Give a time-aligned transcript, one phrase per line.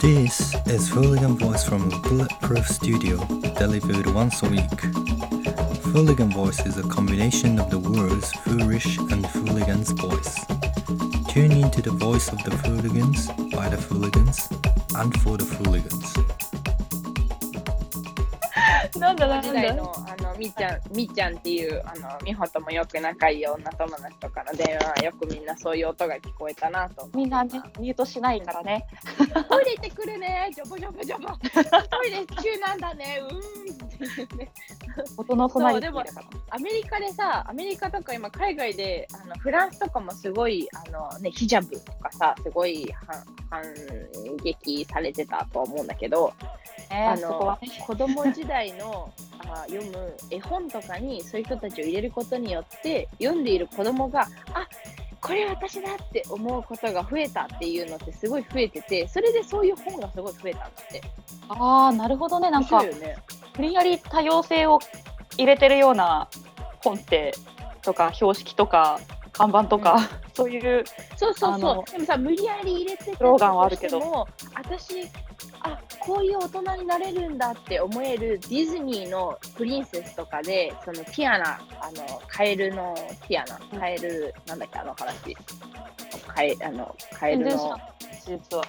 [0.00, 3.18] This is Fooligan Voice from Bulletproof Studio,
[3.58, 4.80] delivered once a week.
[5.92, 10.34] Fooligan Voice is a combination of the words foolish and fooligan's voice.
[11.28, 14.48] Tune into the voice of the fooligans, by the fooligans,
[14.98, 16.16] and for the fooligans.
[18.98, 20.09] なんだなんだ時代のあ の
[20.41, 27.07] みーちゃんみーちゃんっていうあの美穂ともよく仲いい女友達とかの電話はよくみんなそういう音が聞こえたなと。
[27.13, 28.87] みんなね、ミュートしないからね。
[29.47, 30.49] トイレ行ってくるね。
[30.55, 31.03] ジョボジョボ。
[31.03, 33.21] ジョボトイレ中なんだね。
[33.21, 33.91] うーん
[34.23, 34.51] ってね
[35.17, 43.63] 音の隣にそうでもアメリカでさアメリカとか今海外であのフランスとかもすごいあの、ね、ヒジャブとかさすごい反反
[44.43, 46.33] 撃されてたと思うんだけど
[46.89, 47.57] ねあの。
[47.85, 49.11] 子供時代の
[49.47, 54.21] あ読む絵本とかにそういう人たちを入れることによって読んでいる子供が
[54.53, 54.67] あ
[55.19, 61.01] これ私だって思うことが増えたっていうのってすごい増えててそれでそういう本がすごい増えたんだって。
[61.49, 62.49] ああ、なるほどね。
[62.49, 62.83] なんか
[63.57, 64.79] 無理やり多様性を
[65.37, 66.27] 入れてるような
[66.83, 67.33] 本って
[67.81, 68.99] とか標識とか
[69.31, 69.97] 看板とか、
[70.33, 70.83] そういう
[71.15, 71.91] そうそうそう。
[71.91, 75.11] でもさ、無理やり入れてたスローガンはあるけどとしても、私、
[75.63, 82.95] あこういう大人になれるんだって思えるディズニーのプリンセスとかで、そのティアナ、あのカエルの
[83.27, 85.37] ティアナ、カエル、なんだっけ、あの話。
[86.27, 87.79] カエあのカエルの。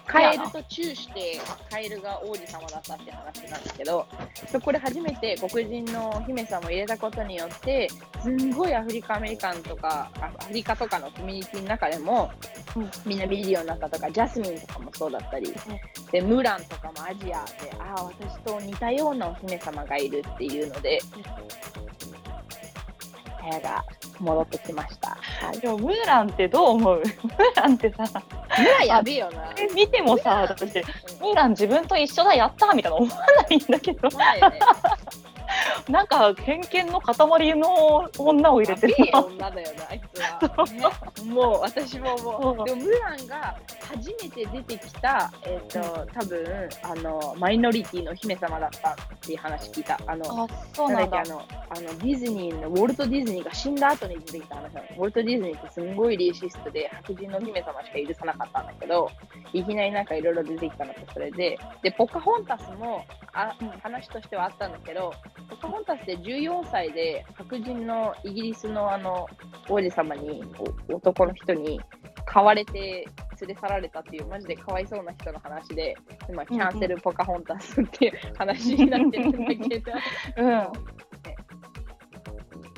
[0.07, 1.39] カエルとチューして
[1.71, 4.07] カエルが王子様だったって話なんだけど
[4.51, 7.89] そこで初めて黒人のお姫様を入れたことによって
[8.23, 12.31] すんごいアフリカアメリカンとかあアフリカとかのコミュニティの中でも、
[12.77, 15.53] うんみんな見れるようになったとかジャスミンとかもそうだったり、
[16.11, 21.01] でムーランとかもアジアでああ私と似たようなお姫様がいるっていうので
[23.43, 23.85] 部屋が
[24.21, 25.17] 戻ってきました。
[25.45, 26.97] はい、でもムーランってどう思う？
[27.03, 29.53] ムーランってさ、ムーランやべえよな。
[29.59, 30.79] え見てもさ、私、
[31.21, 34.25] ムーラン自分と一緒だ、やったみたいな思わないんだけど、ね
[35.89, 39.21] なんか偏見の塊の女を入れてるやべえな。
[39.21, 40.67] 女だよな、あいつは。
[40.67, 40.83] ね
[41.33, 43.57] もう私ももそうう、でもムーランが
[43.89, 49.99] 初めて出てきた、えっ、と、多分あのマイノリティの姫様だったっていう話聞いた。
[50.07, 51.25] あの、あ、そうなんだあ。
[51.25, 54.87] のあのディズニーのウォルト・ディズニーが死んだ後に出てきた話なの。
[54.99, 59.11] ウォルト・ディズニーってすんごいレーシストで白人の姫様しか許さなかったんだけど、
[59.53, 65.15] いきなりなんかいろいろ出てきたのとそれで、で、ポカホンタスもあ話としてはあったんだけど、
[65.49, 69.27] ポカホンタスって14歳で白人のイギリスのあの
[69.69, 70.43] 王子様に、
[70.89, 71.81] お男の人に
[72.25, 73.07] 買われて
[73.41, 75.97] 連れ去られたっていう、マジでかわいそうな人の話で、
[76.29, 79.93] 今、キャンセルポカホンタスっていう話になってるんだけど、
[80.39, 80.69] うん。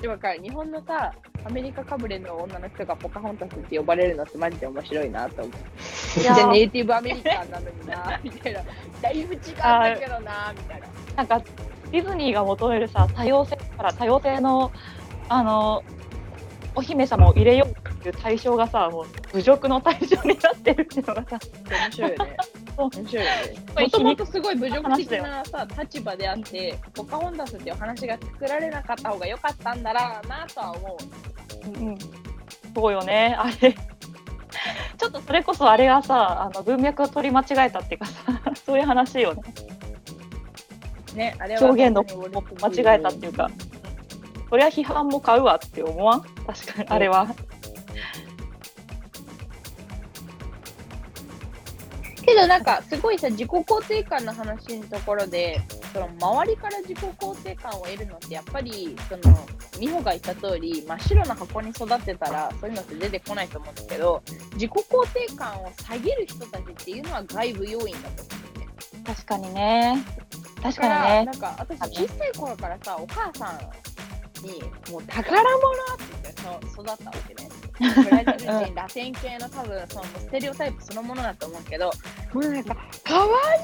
[0.00, 1.12] でもか日本のさ、
[1.46, 6.20] アメリカかぶれの女の人がポカホンタスって呼ばれるのってマジで面白いなと思う。
[6.20, 8.60] じゃあネイティブアメリカンなのにな、みたいな。
[9.00, 10.86] だいぶ違うんだけどな、みたいな。
[11.16, 11.42] なんか
[11.94, 14.72] ディズニーが求めるさ多様性から多様性の
[15.28, 15.84] あの
[16.74, 21.38] お姫様を入れようっていう対象がさもう侮辱の対象になってるっていうのがさ。
[21.70, 22.36] 面白いよね。
[22.76, 22.90] そう。
[22.96, 23.38] 面白いよね。
[23.72, 30.98] これもともとすごい侮辱的なさ立場であって、ポカホンタスっていう話が作られなかった方が良かったんだろうなとは思
[31.64, 31.68] う。
[31.68, 31.98] うん、
[32.74, 33.36] そうよね。
[33.38, 33.72] あれ。
[33.72, 38.22] ちょっとそれこそあれがさあの文脈を取り間違えたっていうかさ
[38.64, 39.42] そういう話よね
[41.14, 43.50] ね、あれは表現の間違えたっていうか
[44.50, 46.22] そりゃ批判も買うわって思わん？
[46.46, 47.34] 確かにあれは。
[52.26, 55.60] けどなんかすごいさ自己肯定感の話のところで
[55.92, 59.36] その周りから自己肯定感を得るのってやっぱりその
[59.78, 64.22] 美穂が言った通り真っ白な箱に育ってたらそういうのって出てこないと思うんだけど
[64.54, 69.04] 自己肯定感を下げる人たちっていうのは外部要因だと思うんだよね。
[69.04, 70.02] 確かにね
[70.64, 76.96] 確だかにねなんか私小さい頃からさお母さんにもう宝物って言って育ったわ
[77.28, 77.50] けね。
[77.78, 81.90] ブラジル人、 ラテン系の多分そのステレオタイプそのものだと思うけど、
[82.32, 83.62] もうなんか、かわいい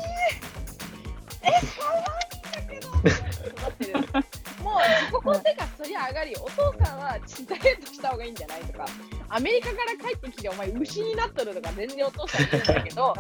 [1.43, 2.01] え、かわ
[2.33, 4.25] いいんだけどってってる。
[4.63, 6.41] もう自己肯定感そりゃ上がるよ。
[6.43, 8.87] お父さんはダイエットした方がいいんじゃないとか、
[9.29, 13.15] アメリカから帰ってきてお前牛になっとるとか全然お父さん言うんだけど、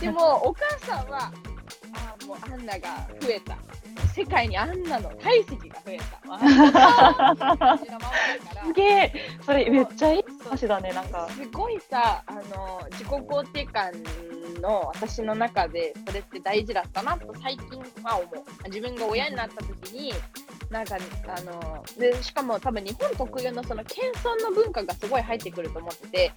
[0.00, 1.32] でもお母さんは、
[2.26, 3.56] もうアンナが増えた。
[4.14, 7.78] 世界にアンナの体積が増えた。
[8.66, 9.12] すげえ。
[9.44, 11.28] それめっちゃいい話だねなんか。
[11.30, 13.92] すごいさあの自己肯定感
[14.60, 18.44] の私の中でそれって大事だったなと最近は思う。
[18.64, 20.12] 自分が親になった時に
[20.70, 20.96] なんか
[21.26, 26.32] あのでしかも多分日本特有のその謙遜の文化がすごい入ってくると思ってて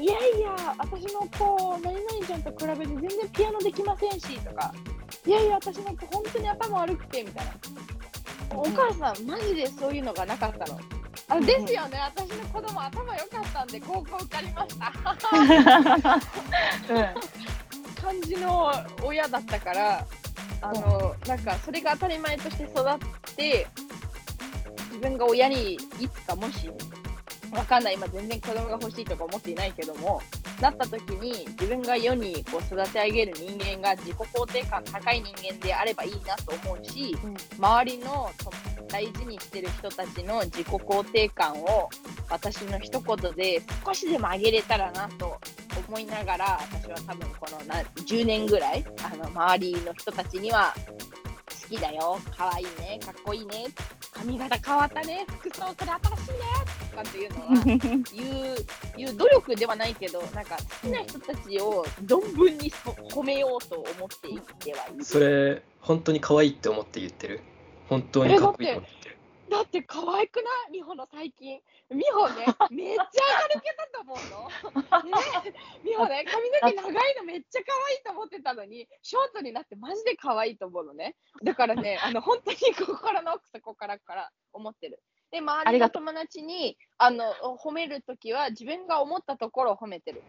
[0.00, 4.74] いやいや私の子何々ちゃんと比べて全然ピアノできませんしとか
[5.26, 7.52] いやいや私の子本当に頭悪くてみたいな。
[8.56, 10.78] お母さんマジでそういうのがなかったの。
[11.28, 11.98] あですよね。
[11.98, 14.92] 私の子供頭良かったんで高校受かりました
[18.04, 18.70] 感じの
[19.02, 20.06] 親だったから
[20.60, 23.66] あのなんかそれが当たり前として育って
[24.92, 25.78] 自分が親にい
[26.08, 26.70] つかもし
[27.50, 30.20] わかんない今全然子供が欲しいとか思っていないけども
[30.60, 37.36] なった時に自分が世にこう育て上げる人間が自己肯定感高い人間であればいいなと思うし、うん。
[37.58, 38.50] 周りのそ
[38.88, 41.88] 大事にしてる人たちの自己肯定感を
[42.30, 45.40] 私の一言で少しでも上げれたらなと
[45.94, 50.74] 思いながら私は多分このな10年ぐらいあの周りの人たちには
[51.62, 53.66] 好きだよ可愛いねかっこいいね
[54.12, 56.38] 髪型変わったね服装これ新しいね
[56.90, 57.64] とかっていうのは
[58.12, 58.56] 言う
[58.96, 67.40] 言う努力ではないけどなんか好きな人たちを存分にそ褒めようと思って生きてはいるそれ、本当に可愛いって思って言ってる。
[67.88, 69.03] 本当にかっこいいと思ってる。
[69.48, 70.72] だって可愛くない？
[70.72, 71.60] 美穂の最近。
[71.90, 73.04] 美穂ね めっちゃ
[73.48, 75.12] 明るけたと思うの、ね、
[75.84, 81.16] 美穂ね髪の毛長いのめっちゃ可愛いと思ってたのにショートになってマジで可愛いと思うのね。
[81.42, 85.02] だからね あの本当に心の奥底からから思ってる。
[85.30, 90.22] で周ありの友達にあの褒めるときは自分が思ったところを褒めてる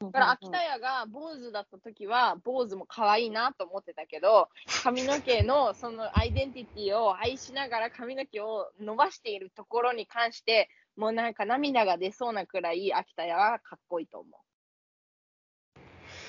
[0.00, 4.48] だから秋田屋が坊主だった時は坊主も可愛いなと思ってたけど
[4.82, 15.80] 髪の毛のそのアイデンティティを愛しながら髪の毛を伸ばしているところに関してもうなんか涙が出そうなくらい秋田屋はかっこいいと思う。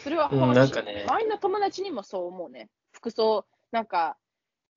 [0.03, 2.69] それはうん本心なんかね周りの友達にもそう思うね。
[2.91, 4.17] 服装なんか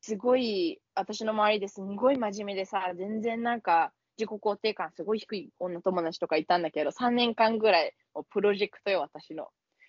[0.00, 9.48] すごい私の周りですんごい真面目でさ全然なんか自己肯定感すごい低い女友達とかいたんだけど3年間ぐらいもうプロジェクトよ私の。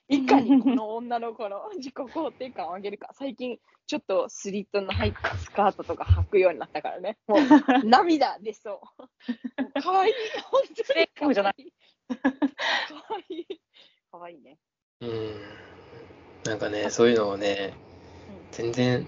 [0.09, 3.09] いかにこの女の子の自己肯定感を上げるか。
[3.13, 7.17] 最近ちょっとスリットの入ったスカートとか履くようになったからね。
[7.27, 7.39] もう
[7.87, 8.81] 涙出そ
[9.75, 9.81] う。
[9.81, 10.13] かわいい。
[10.43, 11.31] 本当にかわい。
[11.31, 11.73] いじゃない。
[12.21, 13.33] かわい。
[13.33, 13.61] い
[14.11, 14.57] かわいいね。
[15.01, 15.41] うん。
[16.43, 17.73] なんかね、そういうのをね、
[18.51, 19.07] 全然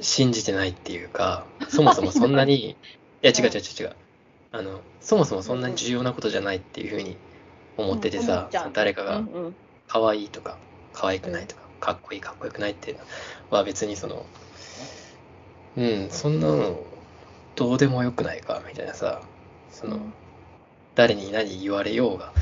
[0.00, 2.76] 信じてないっていうか、そもそもそんなに、い
[3.22, 3.96] や違う違う違う違う。
[4.50, 7.16] あの、そもそもそんなに重要なことじゃないっていうふうに
[7.76, 9.22] 思ってて思さう、誰かが
[9.86, 10.56] 可愛いとか、
[10.92, 13.02] 可愛くないとか、かっこいい、かっこよくないっていうの
[13.50, 14.24] は別にその、
[15.76, 16.80] うん、そんなの
[17.56, 19.22] どうでもよくないか、みたいなさ、
[19.70, 20.12] その、うん。
[20.94, 22.32] 誰に何言われようが、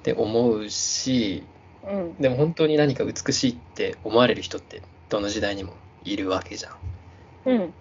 [0.00, 1.44] って思うし、
[1.86, 2.14] うん。
[2.16, 6.76] でも本当に何か美しいって思われる人ってどの時代にもいるわけじゃん。
[7.46, 7.74] うん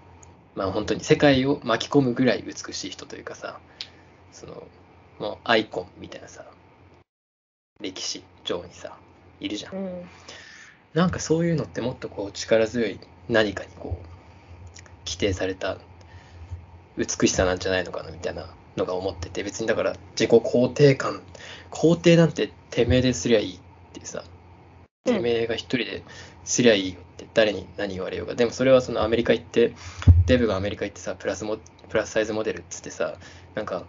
[0.55, 3.59] まあ本当に世界を巻き込むぐらい美しい人というかさ、
[4.31, 4.63] その、
[5.19, 6.45] もうアイコンみたいなさ、
[7.79, 8.97] 歴史上にさ、
[9.39, 9.75] いるじゃん。
[9.75, 10.03] うん
[10.93, 14.07] なんかそういうのってもっとこう力強い何かにこう、
[15.05, 15.77] 規定された
[16.97, 21.21] 美しさなんじゃないのかなみたいなのが思ってて、別にだから自己肯定感、
[21.71, 23.59] 肯定なんててめえですりゃいいっ
[23.93, 24.23] てさ、
[25.05, 26.03] うんてめえが一人で
[26.45, 28.35] すりゃいいよって誰に何言われようが。
[28.35, 29.73] でもそれはそのアメリカ行って、
[30.25, 31.57] デブがアメリカ行ってさ、プラスモ
[31.89, 33.17] プラスサイズモデルっつってさ、
[33.55, 33.85] なんか、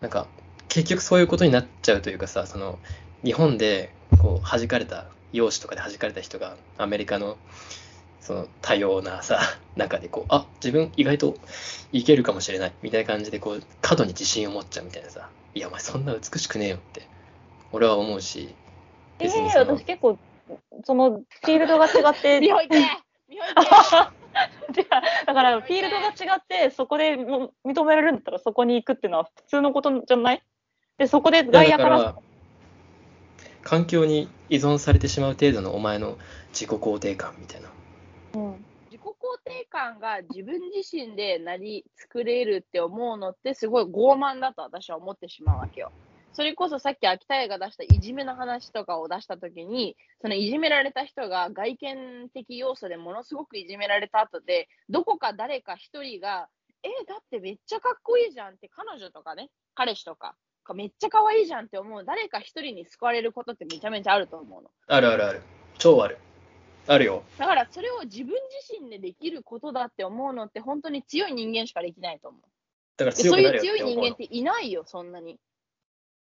[0.00, 0.26] なんか
[0.68, 2.78] 結局そういうことになっちゃうというかさ、その
[3.24, 7.36] 日本でこう弾かれた、容姿とかで弾かれた人がアメリカの
[8.20, 9.40] その多様なさ、
[9.76, 11.36] 中でこう、あ、自分意外と
[11.92, 17.02] いけるかもしれないみたいな感じでこう、過度に自信を持っちゃうみたいなさ、いやお前そんな美しくねえよって、
[17.72, 18.54] 俺は思うし、
[19.18, 20.18] 別にその私結構、
[20.84, 22.78] そのフィールドが違って、 美穂いて
[23.28, 23.54] 美穂い
[24.74, 24.86] て 違う
[25.26, 30.42] だからフィールドが違って、そこでも認められるんだったらそこに行くっていうのは普通のことじゃない？
[30.98, 32.22] で、そこで外野からだから、
[33.62, 36.16] 環境に依存されてしまう程度のお前の
[36.52, 37.68] 自己肯定感みたいな。
[38.90, 39.04] 自己肯
[39.44, 45.90] 定感が自分自身でなり作れるって思うのってすごい傲慢だと私は思ってしまうわけよ。
[46.32, 56.48] それこそさっき秋田屋が出したいじめの話とかを出したときに、そのいじめられた人が外見的要素でものすごくいじめられた後で、どこか誰か一人が、
[56.82, 60.36] え、だってめっちゃかっこいいじゃんって彼女とかね、彼氏とか、
[60.74, 64.70] めっちゃ可愛いじゃんって思う誰か一人に救われることってめちゃめちゃあると思うの。
[64.86, 65.42] あるあるある。
[65.78, 66.18] 超ある。
[66.86, 67.22] あるよ。
[67.38, 68.34] だからそれを自分
[68.68, 72.40] 自身でできることだって思うのって本当に強い人間しかできないと思う。
[72.96, 74.16] だからでそういう強い人間っ。
[74.16, 75.38] ていないよ、そんなに。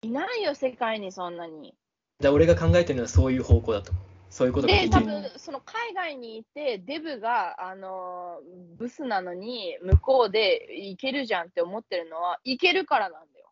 [0.02, 1.74] いないよ、世界にそんなに。
[2.20, 4.04] で俺が考えてるのはそういう方向だと思う。
[4.30, 4.88] そういうことがで。
[4.88, 13.50] 多分その海外にいて、デブが、あのーブスなのに、向こうでいけるじゃんって思ってるのは、いけるからなんだよ。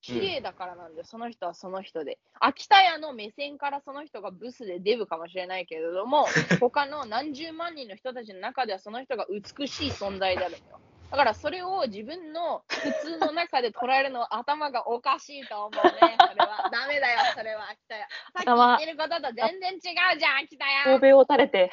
[0.00, 2.18] 綺麗だからなんだよ、その人はその人で。
[2.40, 6.26] 秋田屋の目線からその人がブスでデブかもしれないけれども、
[6.60, 10.80] 他の何十万人の人たちの中ではその人が美しい存在であるんだよ。
[11.10, 16.16] だからそれを自分の普通の中で捉えるのは頭がおかしいと思うね。
[16.20, 16.68] それは。
[16.70, 18.08] ダメだよ、それは秋田屋。
[18.34, 19.76] さっき言ってることと全然違
[20.16, 20.84] うじゃん、秋田屋。
[20.98, 21.70] 神戸を垂れて、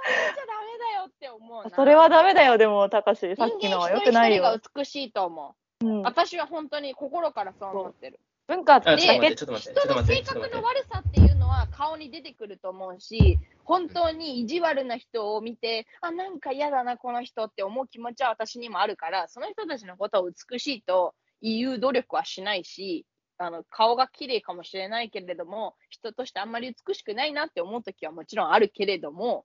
[0.09, 1.71] 言っちゃダメだよって思うな。
[1.71, 3.37] それはダメだよ、でも、たかし。
[3.37, 4.73] さっきのは良くない人間一人一人よ。
[4.73, 5.87] が美しいと思う。
[5.87, 8.19] うん、私は本当に心からそう思ってる。
[8.49, 10.63] 文化って人の性格の。
[10.63, 23.05] 悪さっていうのは顔に出てくると思うし、本当に意地悪な人を見て、あ、なんか嫌だな、この人って思う気持ちは私にもあるから、その人たちのことを美しいと言う努力はしないし、
[23.39, 29.45] あの顔が綺麗かもしれないけれども、人としてあんまり美しくないなって思うときはもちろんあるけれども、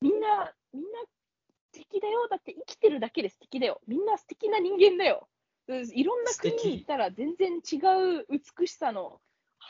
[0.00, 0.88] みんな、みんな
[1.72, 2.26] 素敵だよ。
[2.28, 3.80] だって生きてるだけで素敵だよ。
[3.86, 5.28] みんな素敵な人間だよ。
[5.68, 7.76] うんいろんな国に行ったら全然違
[8.20, 9.20] う美しさの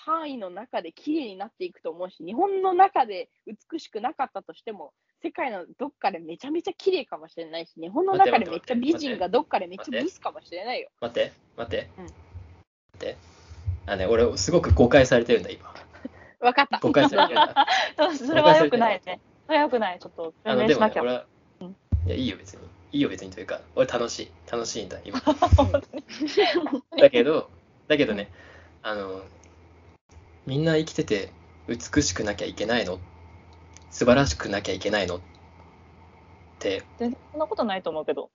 [0.05, 10.91] 範囲の中で綺麗になっていくと思うし、日本の中で美しくなかったとしても、世界のどっかでめちゃめちゃ綺麗かもしれないし、日本の中でめっちゃ美人がどっかでめっちゃブスかもしれないよ。
[11.01, 11.89] 待って、待って。
[11.99, 13.17] うん待って。
[13.87, 15.73] あね、俺、すごく誤解されてるんだ、今。
[16.41, 16.79] わかった。
[16.81, 17.67] 誤解されてるんだ。
[18.17, 19.21] それは良くないね。
[19.47, 19.99] それは良くない。
[20.01, 21.03] ちょっと弁明しなき、ゃ。
[21.05, 21.25] ね
[22.07, 22.72] いや、いいよ、別に。
[22.93, 24.31] いいよ、別にというか、俺楽しい。
[24.51, 25.19] 楽しいんだ、今。
[26.99, 27.51] だけど、
[27.89, 28.31] だけどね、
[28.83, 29.23] あの、
[30.47, 31.33] みんな生きてて
[31.69, 32.99] 美しくなきゃいけないの？
[33.91, 35.17] 素晴らしくなきゃいけないの？
[35.17, 35.21] っ
[36.59, 38.31] て、全然そんなことないと思うけど。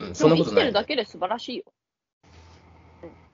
[0.00, 0.72] うん、そんなことない生きてる。
[0.72, 1.64] だけで素晴らしいよ。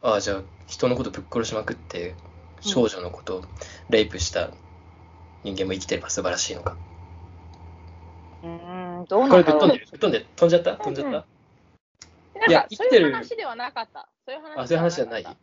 [0.03, 2.15] ああ、じゃあ、人のことぶっ殺しまくって、
[2.61, 3.45] 少女のことを
[3.89, 4.51] レイプした
[5.45, 6.77] 人間も生きてれば素晴らしいのか。
[8.43, 9.87] うーん、どうこなんだろう飛んで。
[9.87, 10.27] 飛んでる？
[10.37, 10.77] 飛んじゃった？
[10.77, 11.27] 飛んじゃった、
[12.41, 14.09] なんいやか、そう生きてるいう話ではなかった。
[14.25, 15.37] そういう話あ、そういう話じゃない？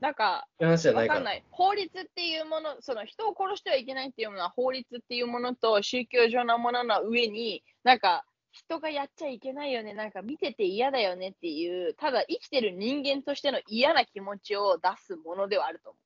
[0.00, 1.20] なんか、そういう話じゃないか。
[1.20, 1.42] ない。
[1.50, 16.00] 法律っていうもの、その人を殺してはいけないっていうものは法律っていうものと宗教上のものの上に、なんか人がやっちゃいけないよね、なんか見てて嫌だよねっていう、ただ生きてる人間としての嫌な気持ちを出すものではあると思う。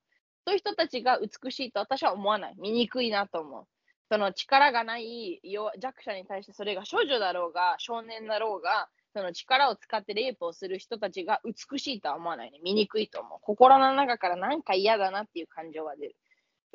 [0.46, 2.54] そういう人たちが美しいと私は思わない。
[2.58, 3.64] 醜いなと思う。
[4.10, 12.58] その力がない弱弱者に対してそれが少女だろうが少年だろうがその力を使ってレイプをする人たちが美しいとは思わないね。
[12.62, 13.38] 醜いと思う。
[13.42, 16.16] 心の中からなんか嫌だなっていう感情は出る。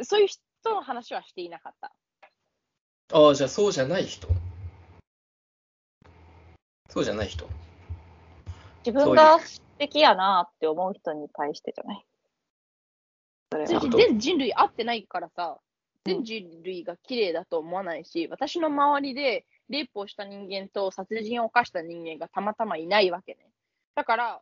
[0.02, 1.94] そういう人の話はしていなかった。
[3.14, 4.28] ああ、じゃあそうじゃない人。
[6.90, 7.48] そうじゃない人。
[8.86, 12.06] 自分が素敵やなって思う人に対してじゃない。
[13.92, 15.73] 全人類合ってないからさ、うん
[16.06, 23.50] 全人類が綺麗だと思わないし、私の周りでレイプをした人間と殺人を犯した人間がたまたまいないわけね。
[23.96, 24.42] だから、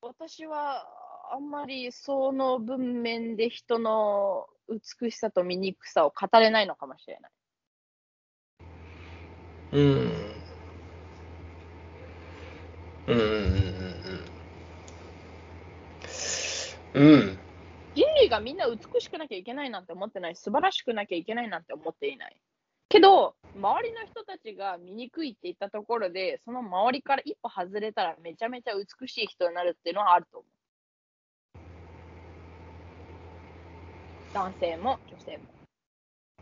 [0.00, 0.86] 私は
[1.32, 7.30] あんまりその文面で人の美しさと醜さを語れないのかもしれない。
[9.72, 9.84] うん。
[13.06, 13.14] うん。
[13.14, 13.18] うん。
[13.18, 14.00] うん。
[16.94, 17.04] うん。
[17.12, 17.39] うん。
[18.20, 22.36] 類がみんな美しくなきゃいけないなんて思ってない素晴らしくなきゃいけないなんて思っていない。
[22.88, 30.50] けど、周りの人たちが醜いって言ったところで、その周りから一歩外れたらめちゃめちゃ美しい人になるっていうのはあると思う。
[34.32, 35.59] 男性も女性も。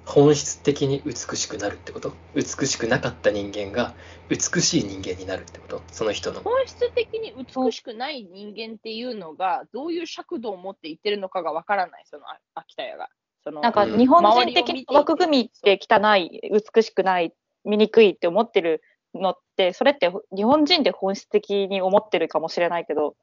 [0.09, 2.15] 本質的に美しくなるってこと？
[2.35, 3.93] 美しくなかった人間が
[4.31, 5.83] 美しい人間になるってこと？
[5.93, 6.41] その人の。
[6.41, 13.09] 本質的に美しくない人間っていうのが、どういう尺度を持って言ってるのかがわからない、そのあ秋田屋が。
[13.45, 16.41] そのなんかうん日本人的な枠組みって汚い、
[16.75, 17.35] 美しくない、
[17.67, 18.81] 醜いって思ってる
[19.15, 23.15] のって、それって日本人で本質的に思ってるかもしれないけど、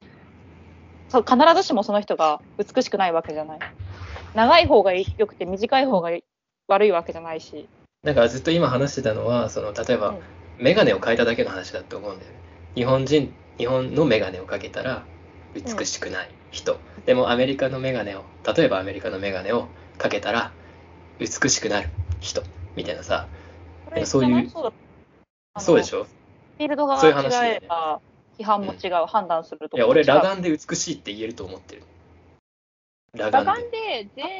[1.08, 3.58] そう必ずしもその人が美しくないわけじゃない。
[4.34, 6.10] 長い方が良くて短い方が
[6.68, 7.68] 悪いわけじゃないし。
[8.02, 10.20] なんかずっと今話してたのは、その例えばうん
[10.58, 12.38] メガネを変えただけの話だと思うんだよね。
[12.74, 15.04] 日本人、日本のメガネをかけたら
[15.54, 16.78] 美しくない人。
[17.04, 18.24] でもアメリカのメガネを、
[18.56, 19.68] 例えばアメリカのメガネを
[19.98, 20.52] かけたら
[21.18, 22.42] 美しくなる人
[22.74, 23.28] みたいなさ、
[24.04, 24.50] そういう
[25.58, 26.04] そうでしょ？
[26.04, 28.00] フィールドがそういう話だよね違えば、
[28.38, 31.82] 批判も違う、判断するとこいや、俺、裸眼で美しいって言えると思ってる。
[33.12, 33.78] 裸裸眼で。
[33.78, 34.38] 眼で全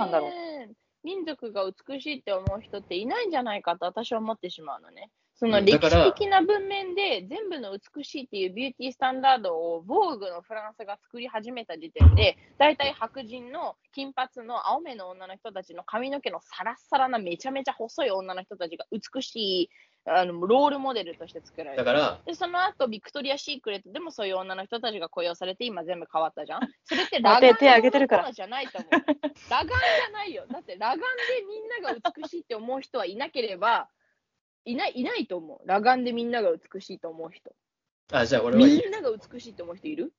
[1.07, 5.09] 民族が美しいって思う人っていないんじゃないかと私は思ってしまうのね。
[5.37, 19.71] その歴史的な文面で全部の美しいっていうビューティースタンダードをボーグのフランスが作り始めた時点で、大体白人の金髪の青目の女の人たちの髪の毛のサラッサラなめちゃめちゃ細い女の人たちが美しい
[20.09, 21.83] あのロールモデルとして作られた。
[21.83, 26.61] だから、で、その後、ビクトリア・シークレットでもそういう女の人たちが雇用されて、今全部変わったじゃん。
[26.85, 28.91] それってだって裸眼手挙げてるからのじゃないと思う。
[29.49, 30.47] 裸眼じゃないよ。
[30.49, 33.89] だって裸眼でみんなが美しいって思う人はいなければ、
[34.65, 35.59] いない、いないと思う。
[35.67, 37.53] 裸眼でみんなが美しいと思う人。
[38.13, 40.13] あ、じゃあ俺は言みんなが美しいと思う人いる？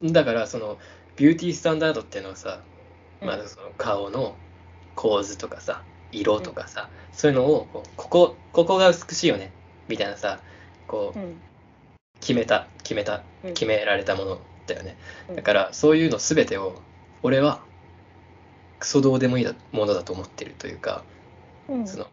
[0.00, 0.12] う。
[0.12, 0.78] だから、その、
[1.16, 2.62] ビューティースタンダードっていうのはさ、
[3.20, 4.36] うんまあ、その顔の
[4.94, 5.82] 構図とかさ、
[6.20, 9.52] 色とかさ、そういうのをこう、ここ、ここが美しいよね、
[9.88, 10.40] みたいなさ、
[10.86, 11.42] こう、ん。
[12.20, 13.54] 決めた、決めた、うん。
[13.54, 14.96] 決められたものだよね。
[15.28, 15.36] うん。
[15.36, 16.82] だから、そういうのすべてを、
[17.22, 17.62] 俺は、
[18.78, 21.04] クソどうでもいいだものだと思ってるというか、
[21.68, 21.86] うん。
[21.86, 22.06] その、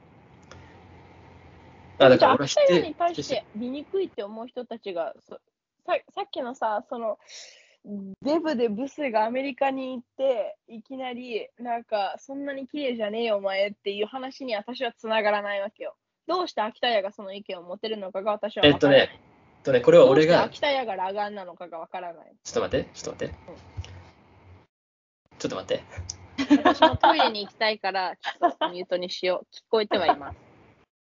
[2.00, 5.39] あ、だから俺は否定に対して醜いって思う人たちが、そ
[5.86, 7.17] ささっきのさ、その、
[7.83, 15.95] デブでブスがアメリカに行って、いきなり、なんか、そんなに綺麗じゃねえよ、お前っていう話に私はつながらないわけよ。
[16.27, 19.07] どうして秋田屋がその意見を持てるのかが私はえっと分からない。
[19.07, 22.35] ね、えっとね、これは俺どうしてが、秋田屋が裸眼なのかが分からない。
[22.43, 23.35] ちょっと待って、ちょっと待って。
[25.39, 25.83] ちょっと待って。
[26.63, 29.55] 私もトイレに行きたいから、ちょっとミュートにしよう。
[29.55, 30.38] 聞こえてはいます。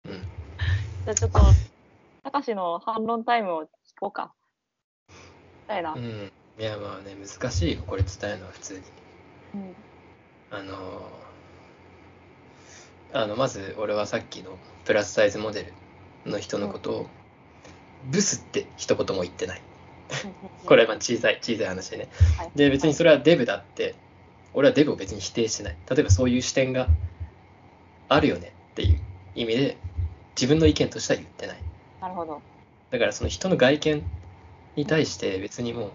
[0.05, 0.11] うん。
[0.13, 1.39] じゃあちょっと、
[2.23, 3.67] たかしの反論タイムを聞
[3.99, 4.33] こうか。
[5.09, 5.15] し
[5.67, 5.93] たいな。
[5.93, 6.31] うん。
[6.59, 8.79] いや、まあね、難しいよ、これ伝えるのは普通に。
[9.55, 9.75] うん
[10.53, 11.21] あのー
[13.13, 15.73] あの、まず俺はさっきのプラスサイズモデ
[16.25, 17.07] ルの人のことを、
[18.09, 19.61] ブスって一言も言ってない。
[20.65, 22.07] これはまあ小さい、小さい話でね。
[22.37, 23.95] はいで、別にそれはデブだって、
[24.53, 25.75] 俺はデブを別に否定してない。
[25.89, 26.87] 例えばそういう視点が
[28.09, 28.99] あるよねっていう
[29.35, 29.77] 意味で、
[30.35, 31.57] 自分の意見としては言ってない。
[32.01, 32.41] なるほど。
[32.91, 34.03] だからその人の外見
[34.75, 35.91] に対して別にもう、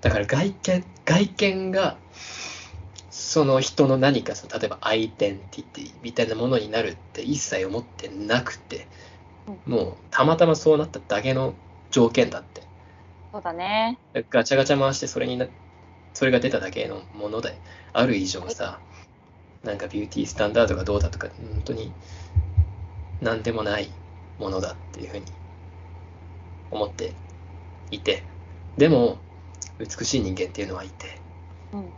[0.00, 1.96] だから外見、外見が、
[3.10, 8.86] その人の何かその、例えばアイデンティティみたいなものになるって一切思ってなくて、
[9.66, 11.54] もうたまたまそうなっただけの
[11.90, 12.62] 条件だって。
[13.32, 13.98] そうだね。
[14.30, 15.46] ガチャガチャ回してそれにな、
[16.14, 17.60] それが出ただけのもので
[17.92, 18.80] ある以上さ、
[19.64, 21.92] なんかビューティースタンダードがどうだとか、本当に
[23.20, 23.90] 何でもない
[24.38, 25.24] ものだっていうふうに
[26.70, 27.14] 思って
[27.90, 28.22] いて、
[28.76, 29.18] でも
[29.78, 31.22] 美しい人間っていうのはいて、
[31.72, 31.90] うん。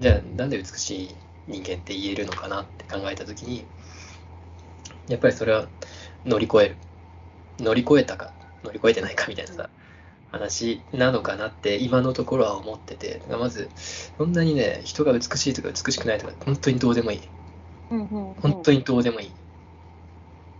[0.00, 3.66] じゃあなんで美しい人間って言えるのかなって考えたときに、
[5.08, 5.68] やっぱりそれは
[6.24, 6.78] 乗り越える。
[7.58, 8.34] 乗り越えたか、
[8.64, 9.70] 乗り越えてないかみたいなさ、
[10.26, 17.22] 話なのかなって今のところは思ってて、まず、そんなにね、人が美しいとか美しくないとか、本当にどうでもいい。
[17.90, 18.34] うんうん、うん。
[18.34, 19.34] 本当にどうでもいい。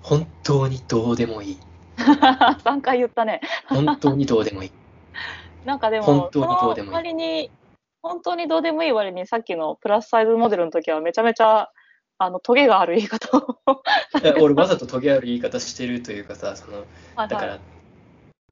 [0.01, 1.61] 本当にどうでもいい。
[1.97, 3.41] 3回言ったね。
[3.69, 4.73] 本当にどうでもいい。
[5.67, 7.51] なんかでも、本当にどうでもいい
[8.01, 11.71] 本当にどうでもいい割に、さっきのプラスサイズモデルの時はめちゃめちゃ、
[12.19, 13.83] あの、トゲがある言い方を。
[14.41, 17.59] 俺わざとトゲある言い方してるというかさ、その、だから、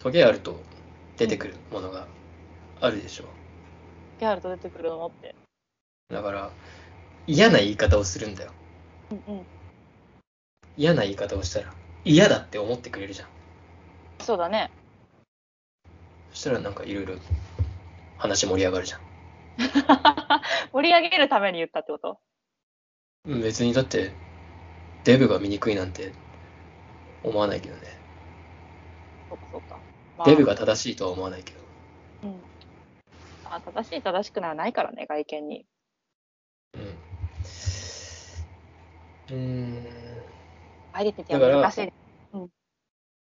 [0.01, 0.57] トゲあると
[1.17, 2.09] 出てくるものが
[2.81, 3.25] あるでしょ。
[3.25, 3.31] ト
[4.19, 5.37] ゲあると出てくるのって。
[6.09, 6.51] だから、
[7.29, 8.51] 嫌な言い方をするんだよ。
[9.13, 9.47] うんうん。
[10.77, 11.73] 嫌な言い方をしたら、
[12.05, 13.29] 嫌だって思ってくれるじゃん。
[14.21, 14.73] そうだね。
[16.35, 17.15] そしたらなんかいろいろ
[18.19, 19.01] 話盛り上がるじゃん。
[20.75, 22.19] 盛り上げるために言ったってこと？
[23.25, 24.11] うん別にだって、
[25.05, 26.13] デブが醜いなんて
[27.23, 27.83] 思わないけどね。
[29.31, 29.81] そうかそうか。
[30.19, 31.61] まあデブが正しいとは思わないけど。
[32.25, 32.43] うん。
[33.45, 35.67] あ正しい正しくないはないからね、外見に。
[36.75, 36.81] うん。
[39.29, 39.85] うーん。
[40.93, 41.89] アイデンティティは難しい。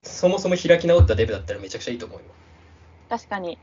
[0.03, 2.25] そもそも開き直ったデブだったらめちゃくちゃいいと思うよ。
[3.09, 3.57] 確かに。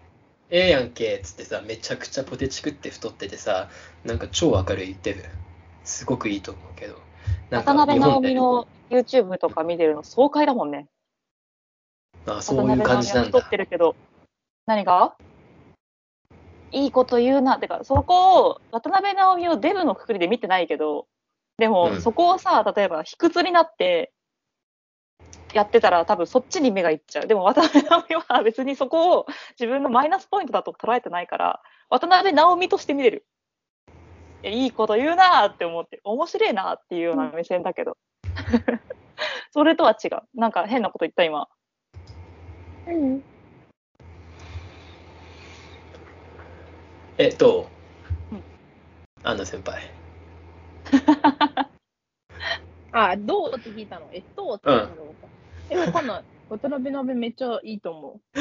[0.50, 3.68] ええやんけっつってさ、めちゃくちゃポテチ食って太っててさ、
[4.04, 5.22] なんか超明るいデブ。
[5.84, 6.98] すごくいいと思うけど。
[7.50, 10.88] 渡辺直美日の YouTube とか見てるの爽快だもんね。
[12.26, 13.50] 本であ、そういう感じなんだ太っ。
[13.50, 13.96] てるけど。
[14.66, 15.16] 何が？
[16.72, 17.58] いいこと言うな。
[17.58, 21.06] てか、そこを、渡辺直美をデブのくくりで見てないけど、
[21.58, 24.12] でも、うんそこをさ、例えば、卑屈になって、
[25.54, 27.26] やってたら多分そっちに目がいっちゃう。
[27.26, 29.26] でも渡辺直美は別にそこを
[29.58, 33.26] 自分のマイナスポイントだと捉えてないから、渡辺直美として見れる。
[34.42, 37.96] いやいいこと言うなーって思って、面白いなーっていうような目線だけど。
[39.52, 40.22] それとは違う。
[40.34, 41.48] なんか変なこと言った今。
[42.86, 43.22] うん。
[47.18, 48.42] え、どううん
[49.24, 49.82] アンナ先輩。
[52.92, 54.08] あ、どうって聞いたの？
[54.12, 54.94] えっとって聞いたの？
[54.94, 55.39] か。
[55.70, 56.24] え、わかんない。
[56.50, 58.40] 渡辺直美めっちゃいいと思う。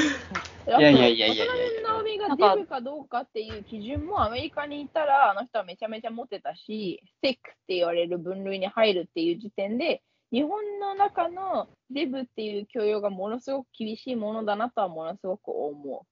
[0.70, 16.06] いやいやいやいや渡辺直美がデブかどうかっていう基準もアメリカにいたら、あの人はめちゃめちゃモテたし、セックって言われる分類に入るっていう時点で、日本の中のデブっていう教養がものすごく厳しいものだなとはものすごく思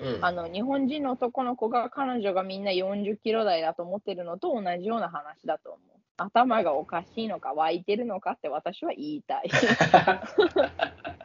[0.00, 0.04] う。
[0.04, 0.24] うん。
[0.24, 6.01] あの日本人の男の子が彼女がみんな40キロ台だと思ってるのと同じような話だと思う。
[6.16, 9.48] 頭がおかしいのか湧いてるのかって私は言いたい。
[9.48, 10.22] だ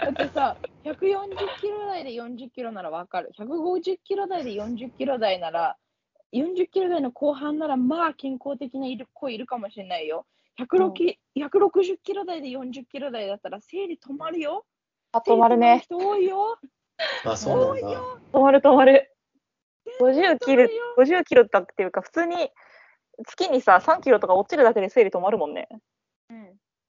[0.09, 0.91] ってさ、140
[1.59, 3.31] キロ台で40キロならわかる。
[3.37, 5.77] 150キロ台で40キロ台なら、
[6.33, 10.25] 40キロ台の後半ならまあ健康的ないる子いるかもしれないよ。
[10.59, 14.65] 106 160キロ台で40キロ台だったら生理止まるよ。
[15.11, 15.83] あ、止まるね。
[15.89, 16.59] 生理止まる人多いよ。
[17.25, 18.01] あ、そうなんだ。
[18.33, 19.11] 止まる止まる。
[20.01, 20.63] 50切る
[20.97, 22.51] 止まるよ、50キロだっていうか、普通に
[23.25, 25.67] 月にさ、3キロとか落ちるだけで生理止まるもんね。
[26.29, 26.33] う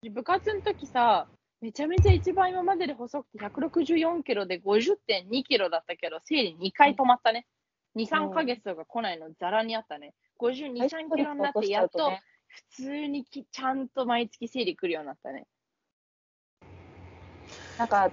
[0.08, 1.26] ん、部活の時さ、
[1.60, 7.46] めちゃめちゃ一番今までで細くて164キロで50.2キロだったけど、生理2回止まったね。
[7.96, 10.14] 2、3ヶ月とか来ないのざらにあったね。
[10.40, 12.20] 52、3キロになってやっとね
[12.54, 15.46] 普通にきちゃんと毎月生理来るようになったね。
[17.78, 18.10] なんか、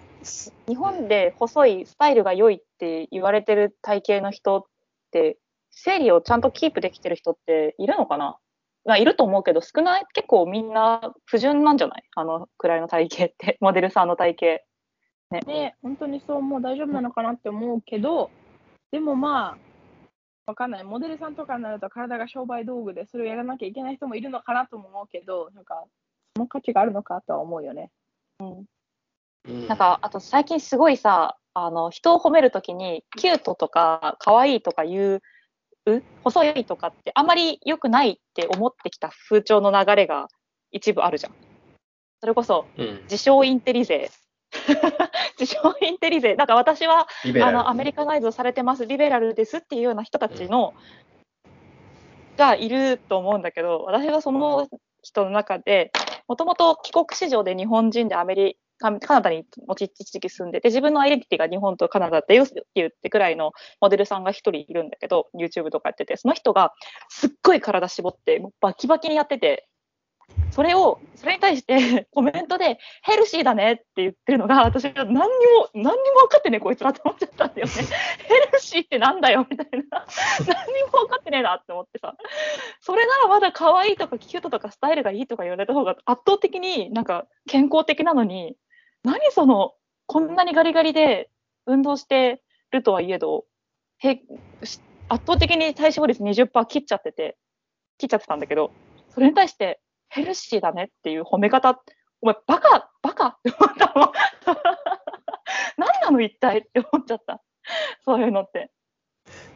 [0.67, 4.63] 日本で細いスタイルが良いって言われてる体型の人っ
[5.11, 5.37] て、
[5.71, 8.37] 生理をちゃんとキープできてる人っているのかな？
[8.85, 10.05] まあ、いると思うけど、少ない？
[10.13, 12.03] 結構みんな不純なんじゃない？
[12.15, 14.61] あのくらいの体型って、 モデルさんの体
[15.31, 15.45] 型。
[15.45, 18.29] で、本当にそうもう大丈夫なのかなって思うけど、
[18.91, 19.57] でもまあ、
[20.47, 20.83] わかんない。
[20.83, 25.85] モデルさんとかになると体が商売道具でそれをやらなきゃいけない人もいるのかなとも思うけど、なんか、
[26.35, 27.91] その価値があるのかとは思うよね。
[28.39, 29.67] うん。
[29.67, 35.21] なんか、あと最近すごいさ、あの、人を褒めるときに、キュートとか、可愛いとか言う、う
[36.23, 40.27] 細いとかってあんまり良くないって思ってきた風潮の流れが
[40.71, 41.33] 一部あるじゃん。
[42.19, 42.99] それこそ、うん。
[43.03, 44.11] 自称インテリ勢。
[45.39, 46.35] 自称インテリ勢。
[46.35, 47.07] なんか私は。
[47.43, 50.75] あの、アメリカナイズされてます、リベラルですっていうような人たちの、
[52.37, 54.67] がいると思うんだけど、私はその
[55.01, 55.91] 人の中で、
[56.27, 66.73] もともと帰国子女で日本人でアメリカ、ナダにもち一時期住んでて、自分のアイデンティティが日本とカナダだよって言ってくらいのモデルさんが一人いるんだけど、YouTube とかやってて、その人が
[67.09, 69.67] すっごい体絞って、もうバキバキにやってて、
[70.51, 75.29] それを、それに対してコメントで、ヘルシーだねって言ってるのが、私は何にも、
[75.73, 77.73] 何にも分かってねえ、こいつらって思っちゃったんだよね。
[77.73, 80.05] ヘルシーってなんだよみたいな。
[80.47, 82.15] 何にも分かってねえなって思ってさ。
[82.81, 88.55] それならまだ可愛いとかキュートとかスタイルがいいとか言われた方が圧倒的になんか健康的なのに、
[89.03, 89.73] 何その、
[90.05, 91.29] こんなにガリガリで
[91.65, 93.45] 運動してるとはいえど、
[93.99, 94.21] へ
[94.63, 97.37] し圧倒的に体脂肪率20%切っちゃってて、
[97.97, 98.71] 切っちゃってたんだけど、
[99.09, 101.81] それに対してヘルシーだねっていう褒め方、
[102.21, 104.13] お前バカバカって思ったの。
[105.77, 107.41] 何なの一体って思っちゃった。
[108.05, 108.71] そういうのって。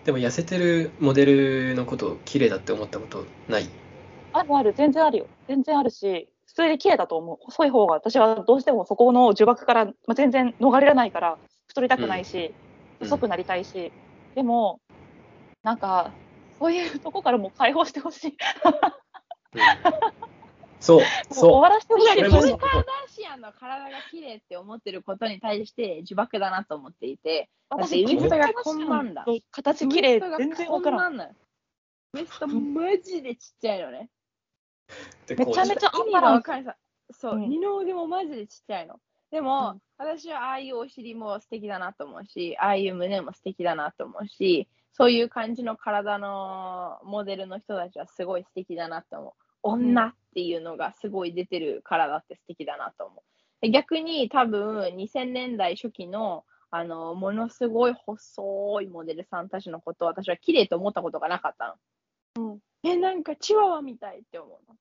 [0.04, 3.70] でも痩せてるモデルのことを綺麗だって思ったことない？
[4.34, 5.28] あるある、全然あるよ。
[5.48, 7.38] 全然あるし、普通に綺麗だと思う。
[7.42, 11.38] 細い方が、私はどうしてもそこの呪縛から、まあ、全然逃れられないから、
[11.68, 12.66] 太りたくないし、うん
[12.98, 13.92] 細くなりたいし、
[14.36, 14.80] でも、
[15.64, 16.12] なんか、
[16.58, 18.38] そういうとこからもう解放してほしい。
[19.54, 19.62] うん
[20.80, 22.08] そう、もう終そわらせてほしい。
[22.08, 22.58] それカーダ
[23.10, 29.26] シアンの体が綺麗って思ってることに対して呪縛だなと思っていて、私、ウエストがこんなんだ。
[29.52, 31.20] 形綺麗ウエストが全然わからん。
[31.20, 34.10] ウエストマジでちっちゃいのね。
[35.30, 36.36] めちゃめちゃア意味がンバランス。
[36.36, 36.76] わかるさ。
[37.12, 39.00] そう、うん二の腕もマジでちっちゃいの。
[39.32, 49.34] でも、うん私はああいうお尻も素敵だなと思うし、ああいう胸も素敵だなと思うし、そういう感じの体のモデルの人たちはすごい素敵だなと思う。
[49.64, 53.62] 女っていうのがすごい出てる体って素敵だなと思う。
[53.62, 61.78] で逆に多分2000年代初期のあのものすごい細いモデルさんたちのことを私は綺麗と思ったことがなかった
[62.38, 62.52] の。
[62.52, 64.76] うんえ、なんかチワワみたいって思うの。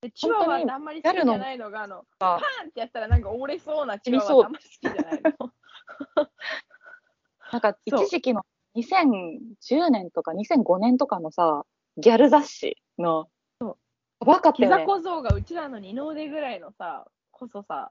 [0.00, 5.52] でチワワってあんまり好きじゃないのが、あの、パがーンってやったらなんか折れそうなチワワってあんまり好きじゃないの。
[7.52, 8.42] なんか一時期の
[8.76, 13.28] 2010年とか2005年とかのさ、ギャル雑誌の、
[13.60, 13.76] そう
[14.20, 14.76] やばかったよね。
[14.84, 17.90] 膝小僧がうちらの二の腕ぐらいのさ、細さ。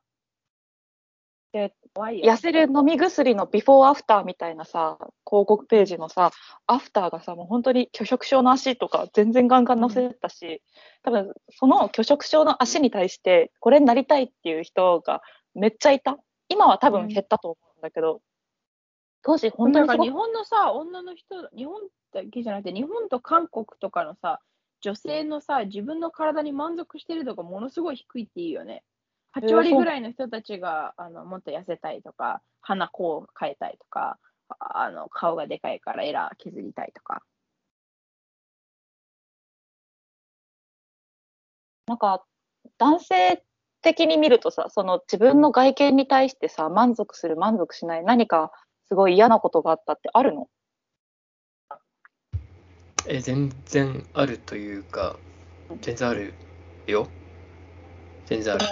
[1.51, 1.73] で。
[1.95, 6.31] 痩せる飲み薬のビフォーアフターみたいなさ、広告ページのさ、
[6.67, 10.62] アフターがさ、もう本当に拒食症の足とか全然ガンガン載せてたし、
[11.03, 15.21] 多分その拒食症の足に対して、これになりたいっていう人が
[15.55, 16.17] めっちゃいた。
[16.47, 18.21] 今は多分減ったと思うんだけど、
[19.21, 21.81] 当時本当にすごく本のさ、女の人、日本
[22.13, 24.39] だけじゃなくて、日本と韓国とかのさ、
[24.81, 28.83] 女性のさ、自分の体に満足してるとかものすごい低いっていうよね。
[29.31, 34.17] 8割ぐらいの人たちがあのもっと痩せたいとか、鼻こう変えたいとか、
[34.49, 37.21] ああの顔がでかいからエラー削りたいとか。
[41.87, 42.23] なんか、
[42.77, 43.43] 男性
[43.81, 48.51] 的に見るとさ、その自分の外見に対してさ、満足する、満足しない、何か
[48.87, 50.47] すごい嫌なことがあったってあるの？
[53.07, 55.15] え、全然あるというか、
[55.81, 56.33] 全然ある
[56.87, 57.07] よ。
[58.25, 58.65] 全然ある。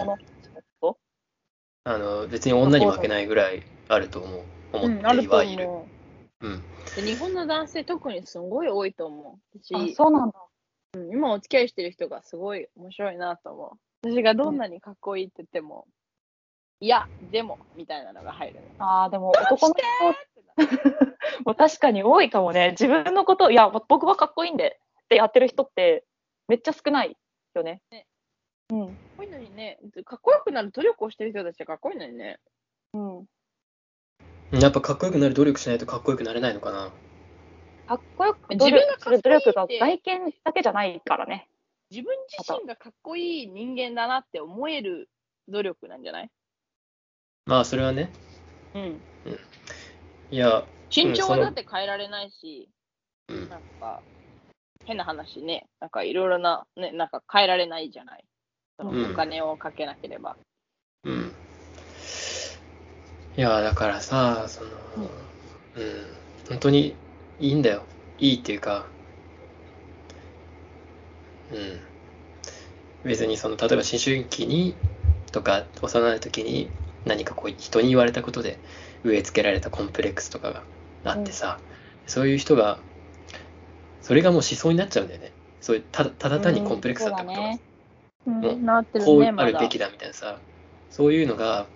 [1.88, 4.41] とあの、別に女に負けないぐらいあると思う。
[4.73, 5.65] 思うん、ってあるとはいる。
[5.65, 5.88] 思
[6.41, 6.63] うん。
[6.95, 9.39] 日本の男性特にすごい多いと思
[9.73, 9.76] う。
[9.76, 10.39] あ、私、そうなんだ。
[10.39, 10.47] うん
[11.12, 14.10] 今お付き合いしてる人がすごい面白いなと思う。
[14.10, 15.86] 私がどんなにかっこいいって言っても、
[16.80, 18.86] いや、でも、みたいなのが入るの。
[18.86, 20.63] ああ、でも男の人
[21.43, 22.71] も確かに多いかもね。
[22.71, 26.04] 自分のこと、いや、僕はかっこいいんでってやってる人って
[26.47, 27.15] めっちゃ少ない
[27.54, 27.82] よね。
[27.91, 28.08] ね
[28.70, 28.88] うん。
[28.88, 32.40] かっこいいのにね、かっこよくなる努力をしてる人たちはかっこいいのにね。
[32.94, 33.28] うん。
[34.60, 36.92] やっぱかっこよくなる努力しないとかっこよくなれないのかな。
[37.88, 41.48] かっこよく自分がする努力がかっこいいって外見だけじゃないからね。
[41.90, 45.10] 自分自身がかっこいい人間だなって思える
[45.48, 46.30] 努力なんじゃない？
[47.46, 48.12] まあ、それはね。
[48.74, 49.02] うん。
[50.30, 52.68] いや、身長はだって変えられないし、
[53.30, 53.50] うん。
[53.50, 54.02] なんか、
[54.84, 58.26] 変な話ね、なんかいろいろな、ね、なんか変えられないじゃない。
[58.78, 60.36] そのうんお金をかけなければ。
[61.04, 61.32] うん。
[63.36, 64.70] いや、だからさ、その、
[65.76, 66.06] うん、
[66.50, 66.96] 本当に
[67.40, 67.84] いいんだよ。
[68.20, 68.86] いいっていうか、
[71.52, 71.80] うん。
[73.04, 74.74] 別にその、例えば思春期に、
[75.32, 76.70] とか、幼い時に
[77.06, 78.58] 何かこう、人に言われたことで
[79.04, 80.63] 植え付けられたコンプレックスとかが
[81.04, 81.60] あってさ、
[82.06, 82.80] そういう人が、
[84.02, 85.32] それがもう思想になっちゃうんだよね。
[85.62, 87.48] そういう、ただ、ただ単にコンプレックスだったことが。
[87.48, 87.67] うんうん
[88.30, 89.24] もうなってるこう。
[89.24, 89.90] あるべきだ。
[89.90, 90.40] みたいなさ、
[90.90, 91.68] そういうのが、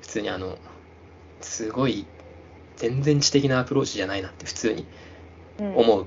[0.00, 0.58] 普通にあの、
[1.40, 2.06] すごい、
[2.76, 4.86] 全然知的なアプローチじゃないなって普通に
[5.58, 6.06] うん思う。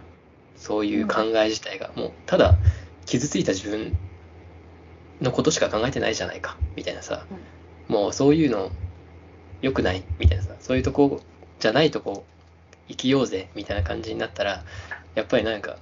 [0.55, 2.59] そういう考え自体が、もう、ただ、
[3.05, 3.95] 傷ついた自分
[5.21, 7.27] のことしか考えてないじゃないか、みたいなさ、
[7.87, 8.71] もうそういうの、
[9.61, 11.21] 良くない、みたいなさ、そういうとこ
[11.59, 12.25] じゃないとこ、
[12.87, 14.65] 生きようぜ、みたいな感じになったら、
[15.15, 15.79] やっぱりなんか、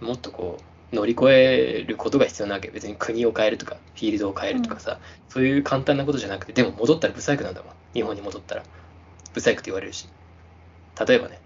[0.00, 0.64] もっとこう、
[0.94, 2.68] 乗り越えることが必要なわけ。
[2.68, 7.72] 別に国を変えるとか、フィールドを変えるとかさ、そういう簡単なことじゃなくて、でも戻ったらブサイクなんだもん。
[7.92, 8.62] 日本に戻ったら。
[9.32, 10.08] ブサイクって言われるし。
[11.06, 11.40] 例えばね。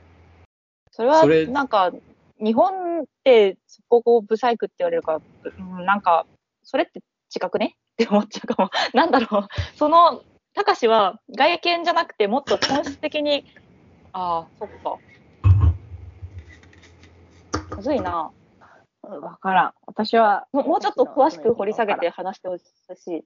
[0.93, 1.93] それはなんか、
[2.41, 5.21] 日本ってそこをブサイクって言われるから、
[5.59, 6.27] うんなんか、
[6.63, 7.01] それって
[7.35, 7.77] 違くね？
[7.93, 8.71] って思っちゃうかも。
[8.95, 10.23] なんだろう、 その、
[10.55, 13.45] たかしは外見じゃなくてもっと本質的に、
[14.13, 14.99] ああ、そっか。
[17.77, 18.31] むずいな。
[19.09, 19.73] うんわからん。
[19.87, 22.62] 私は、もうもうちょっと詳しく掘り下げて話してほし
[23.09, 23.25] い。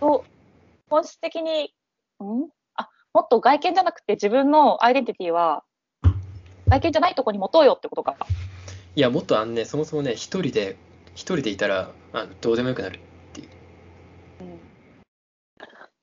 [0.00, 0.24] と、
[0.90, 1.74] 本質的に、
[2.22, 2.48] ん？
[2.74, 5.64] あ、もっと外見じゃなくて自分のアイデンティティは、
[6.68, 8.16] 外見じゃないとこに持とうよってことか。
[8.94, 10.76] いや、もっとあのね、そもそもね、一人で、
[11.14, 13.00] 一人でいたら、あのどうでもよくなる。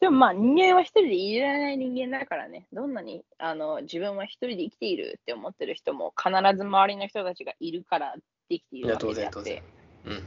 [0.05, 8.13] でもまあ人間は一人でいられない人間だからね、どんなにあの自分は一人で生きているって思ってる人も必ず周りの人たちがいるから
[8.47, 9.63] できているわ当けであって然
[10.05, 10.13] 当然。。
[10.17, 10.23] うん。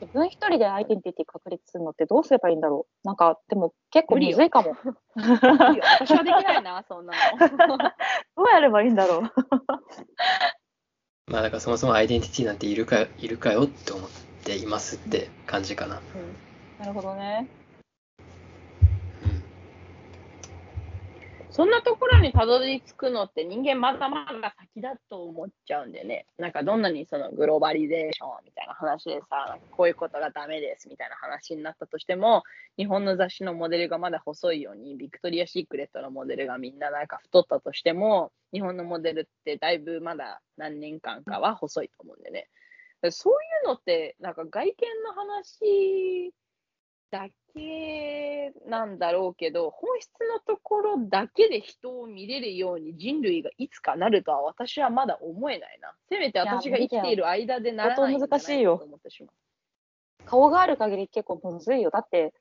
[0.00, 4.74] 自分一人でアイデンティティ確立するのってどうすればいいんだろうなんか、でも結構むずいかも。
[5.14, 7.78] 私はできないな、そんなの。
[8.36, 9.22] どうやればいいんだろう
[11.30, 14.10] まあだからそもそもアイデンティティなんているか、いるかよって思っ
[14.42, 16.00] ていますって感じかな。
[16.78, 17.48] なるほどね。
[21.54, 26.26] そんなところにたどり着くのって人間まだまだ先だと思っちゃうんでね。
[26.36, 32.42] なんかどんなにそのグローバリゼーションみたいな話でさ、こういうことがダメですみたいな話になったとしても、
[32.76, 42.48] 日本の雑誌のモデルがまだ細いように、ビクトリア・シークレットのモデルがみんななんか太ったとしても、日本のモデルってだいぶまだ何年間かは細いと思うんでね。
[43.12, 46.34] そういうのって、なんか外見の話
[47.14, 55.92] だけなんだろうけど、本質のところだけで人を見れるように人類がいつかなるとは私はまだ思えないな。
[56.08, 60.26] せめて私が生きている間でならないんじゃないか相当難しいよと思ってしまう。
[60.26, 61.90] 顔がある限り結構むずいよ。
[61.90, 62.34] だって、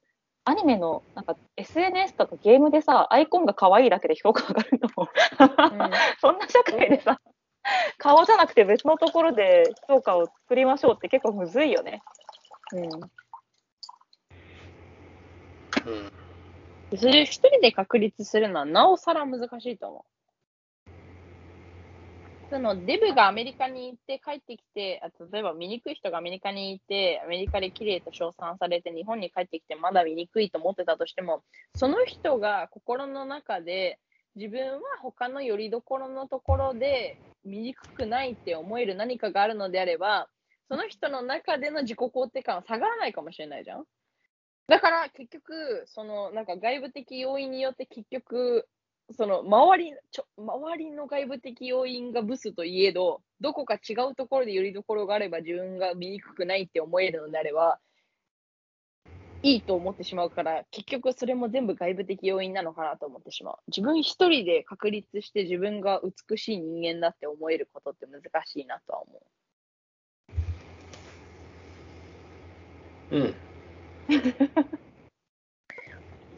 [0.43, 5.07] アニメの、なんか SNS とかゲームでさ、アイコンが可愛いだけで評価上がるんだもん。
[6.19, 7.21] そんな社会でさ、
[7.99, 12.01] 顔じゃなくて別のところで評価を作りましょうって結構むずいよね。
[12.71, 12.89] うん
[15.85, 16.97] うん。
[16.97, 20.13] それ一人で確立するのはなおさら難しいと思う。
[22.53, 31.43] そのデブがアメリカに行って帰ってきて、例えば醜い人がアメリカに行って、アメリカで綺麗と称賛されて、日本に帰ってきてまだ醜いと思ってたとしても、
[31.73, 33.97] その人が心の中で
[34.35, 40.27] 自分は他の拠り所のところで醜くないって思える何かがあるのであれば、
[40.67, 43.85] その人の中での自己肯定感は下がらないかもしれないじゃん。
[44.67, 48.67] だから結局、そのなんか外部的要因によって結局、
[49.12, 57.80] その周りちょ周りの外部的要因がブスといえど、どこか違うところでよりどころがあれば自分が醜くないって思えるのであれば、
[59.43, 63.56] いいと思ってしまうから、結局それも全部外部的要因なのかなと思ってしまう。
[63.67, 69.21] 自分一人で確立して自分が美しい人間だって思えることって難しいなとは思
[73.12, 73.17] う。
[73.17, 73.41] うん。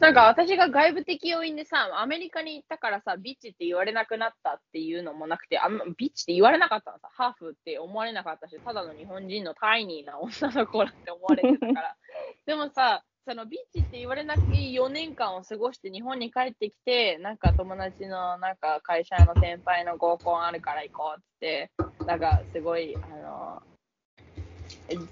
[0.00, 11.96] なんか私が外部的要因でさ、アメリカに行ったからさ、ビッチって言われなくなったっていうのもなくて、あんまビッチって言われなかったのさ、ハーフって思われなかったし、ただの日本人のタイニーな女の子だって思われてたから。
[12.44, 23.62] でもさ、そのビッチって言われなくていい4年間を過ごして日本に帰ってきて、なんか友達のなんか会社の先輩の合コンあるから行こうって言って、なんかすごい、あの、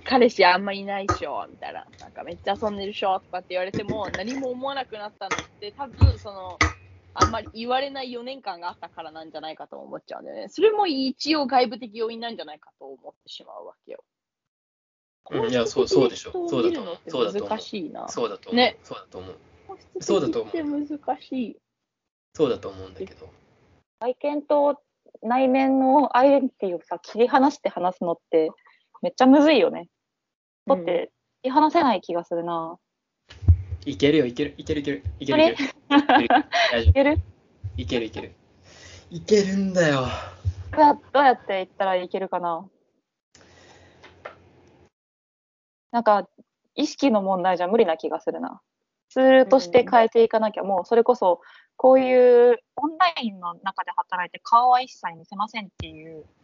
[0.04, 6.58] 彼氏あんまいないっしょみたいな、なんかめっちゃ遊んでるっしょとかって言われても、何も思わなくなったのって、多分その、
[7.14, 10.48] あんまり言われない4年間があったからなんじゃないかと思っちゃうんだよね。
[10.48, 14.04] それも一応外部的要因なんじゃないかと思ってしまうわけよ。
[15.30, 18.08] うんいやそうそうでしょそうだと思うそうだと思う難しいな。
[18.08, 18.56] そうだと思う。
[18.56, 19.36] ねそうだと思う。
[20.00, 21.56] そうだと思う難しい。
[22.34, 23.30] そうだと思うんだけど。
[24.00, 24.82] 外見と
[25.22, 28.50] 内面のアイデンティティをさ、切り離して話すのって、
[29.04, 29.88] めっちゃむずいよね。
[30.66, 31.12] だって、
[31.42, 32.78] 切り離せない気がするな。
[33.84, 35.68] いけるよ、いける、いける、いける、いける、いける。
[36.86, 37.12] いける？
[37.76, 37.82] 夫。
[37.82, 39.56] いける、いける。
[39.58, 40.06] んだよ。
[40.72, 42.66] どうやどうやって言ったらいけるかな？
[45.92, 46.26] なんか、
[46.74, 48.62] 意識の問題じゃ無理な気がするな。
[49.10, 51.42] ツールとして変えていかなきゃ、もうそれこそ、
[51.76, 56.43] こういうオンラインの中で働いて顔は一切見せませんっていう、本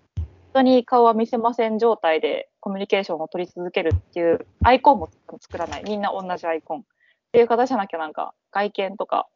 [0.53, 5.09] 当に顔は見せません状態でコミュニケーションを取り続けるっていうアイコンも
[5.41, 5.85] 作らない。
[5.85, 6.81] みんな同じアイコン。
[6.81, 6.83] っ
[7.33, 9.29] ていう形じゃなきゃなんか外見とか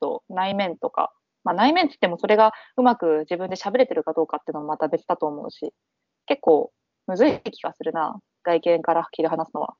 [0.00, 5.72] と内面とか、まあ内面って言ってもそれがうまく自分で喋れてるかどうかっていうのもまた別だと思うし、
[6.26, 6.72] 結構
[7.06, 8.20] むずい気がするな。
[8.42, 9.74] 外見から切り離すのは。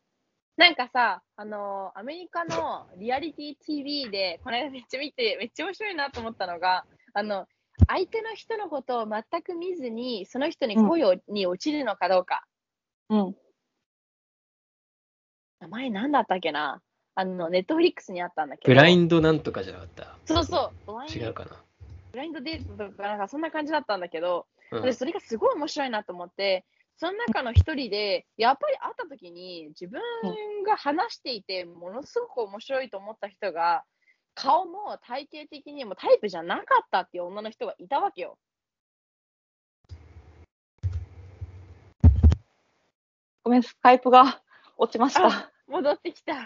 [0.56, 7.46] なんかさ、あのアメリカのリアリティ TV で、この間めっちゃ見て、めっちゃ面白いなと思ったのが、あの、
[7.86, 12.44] 相手の人のことを全く見ずに、その人に恋をに落ちるのかどうか。
[13.08, 13.36] うん。
[15.60, 16.80] 名前なんだったっけな？
[17.14, 18.74] あの、ネットフリックスにあったんだけど。
[18.74, 20.16] ブラインドなんとかじゃなかった？
[20.24, 21.12] そうそう。
[21.12, 21.50] 違うかな？
[22.12, 26.64] ブラインドデートとか、なんかそんな感じだったんだけど、うんでそれがすごい面白いなと思って、
[26.96, 30.00] その中の一人で、やっぱり会った時に自分
[30.64, 33.84] が話していて、ものすごく面白いと思った人が、
[34.34, 38.38] 顔も体型的にもタイプじゃなかったっていう女の人がいたわけよ。
[43.42, 44.40] ごめん、スカイプが
[44.76, 45.26] 落ちました。
[45.26, 46.34] あ戻ってきた。
[46.34, 46.38] よ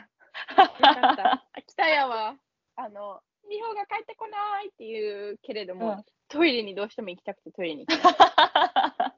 [0.56, 1.32] かった。
[1.52, 2.36] あ来たやわ。
[2.76, 9.14] あの、美穂が帰ってこないっていうけれども、うんトイレにどうしても行きたくてトイレに行った。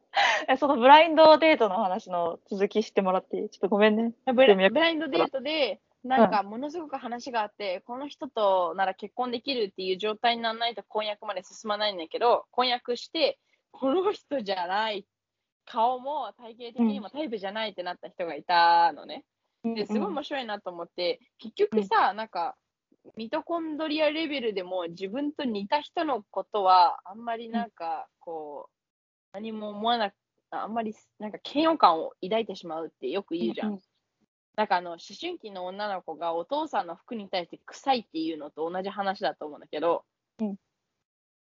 [0.53, 3.49] えそのブラインドデートの話の続きしてもらっていい？
[3.49, 4.13] ちょっとごめんね。
[4.35, 4.53] ブラ
[4.91, 13.39] インドデートで、なんかものすごく話があって、この人となら結婚できるっていう状態にならないと婚約まで進まないんだけど、婚約して、
[13.73, 15.07] この人じゃない、
[15.65, 19.25] 顔も体型的にもタイプじゃないってなった人がいたのね。
[19.65, 22.57] ですごい面白いなと思って、結局さ、なんか、
[23.17, 28.73] ミトコンドリアレベルでも自分と似た人のことは、あんまりなんか、こう、
[29.33, 30.15] 何も思わなく、
[30.51, 33.81] あんまりなんか嫌悪感を抱いてしまうってよく言うじゃん。
[34.57, 40.05] うんなんかあの、思春期の女の子がお父さんの服に対して臭いっていうのと同じ話だと思うんだけど、
[40.41, 40.57] うん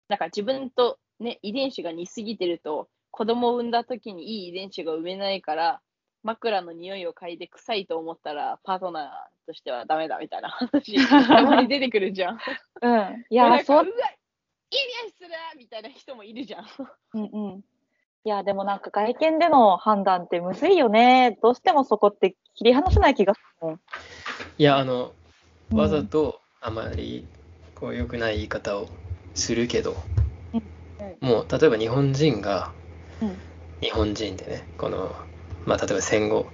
[0.09, 5.81] なんか自分とね、遺伝子が似すぎてると、子供を産んだ時にいい遺伝子が産めないから、
[6.23, 10.95] 枕の匂いを嗅いで臭いと思ったら、パートナーとしてはダメだみたいな話、
[11.27, 12.39] たまに出てくるじゃん。
[12.81, 13.25] うん。
[13.29, 16.65] いや、 そううわ、いい匂いするみたいな人もいるじゃん。
[17.13, 17.63] うんうん。
[18.27, 21.37] いや、でもなんか外見での判断ってむずいよね。
[21.41, 23.77] どうしてもそこって切り離せない気がする。
[24.57, 25.13] いや、あの、
[25.71, 25.77] うん。
[25.79, 27.25] わざとあまり
[27.73, 28.89] こう良くない言い方を
[29.33, 29.95] するけど、
[31.21, 32.69] もう例えば日本人が、
[33.21, 33.37] うん。
[33.79, 35.15] 日本人でね、この、
[35.65, 36.51] まあ例えば戦後、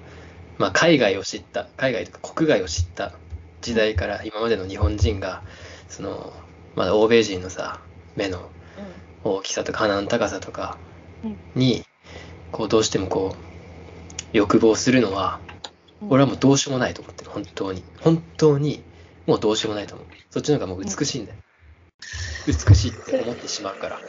[0.59, 3.13] まあ海外を知った、海外とか国外を知った
[3.61, 5.41] 時代から今までの日本人が、
[5.87, 6.33] その、
[6.75, 7.81] まだ欧米人のさ、
[8.15, 8.51] 目の
[9.23, 10.77] 大きさとか鼻の高さとか、
[11.55, 11.83] に、
[12.51, 13.37] こうどうしてもこう、
[14.33, 15.39] 欲望するのは、
[16.09, 17.83] 俺はもうどうしようもないと思ってる、本当に。
[18.01, 18.83] 本当に、
[19.25, 20.07] もうどうしようもないと思う。
[20.29, 21.37] そっちの方がもう美しいんだよ。
[22.47, 23.99] 美しいって思ってしまうから。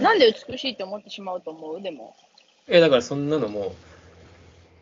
[0.00, 1.82] なんで美しいって思ってしまうと思う？
[1.82, 2.16] でも。
[2.66, 3.72] え、だからそんなのもう、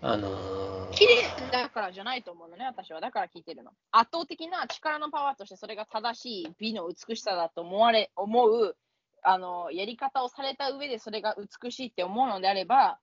[0.01, 3.01] あのー綺麗だからじゃないと思うのね、私は。
[3.01, 3.73] だから聞いてるの。
[3.91, 8.77] 圧倒的な力のパワーとしてそれが正しい美の美しさだと思われ、思う、
[9.25, 12.99] あの、やり方をされた上でそれが美しいって思うのであれば、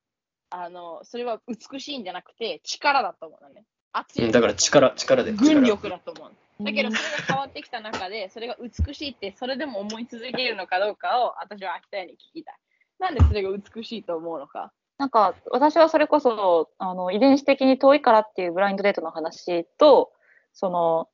[0.49, 3.65] あの、それは美しいんじゃなくて力だと思うのね。
[3.91, 5.33] 熱いうんだから力、力で。
[5.33, 6.63] 軍力力だと思う。
[6.63, 12.55] だけど、それが変わってきた中で、それが美しいって、それでも思い続けるのかどうかを、私は秋田屋に聞きたい。
[12.99, 14.71] なんでそれが美しいと思うのか？
[14.99, 20.11] なんか、私はそれこそ、あの、遺伝子的に遠いからっていうブラインドデートの話と、
[20.53, 21.09] その、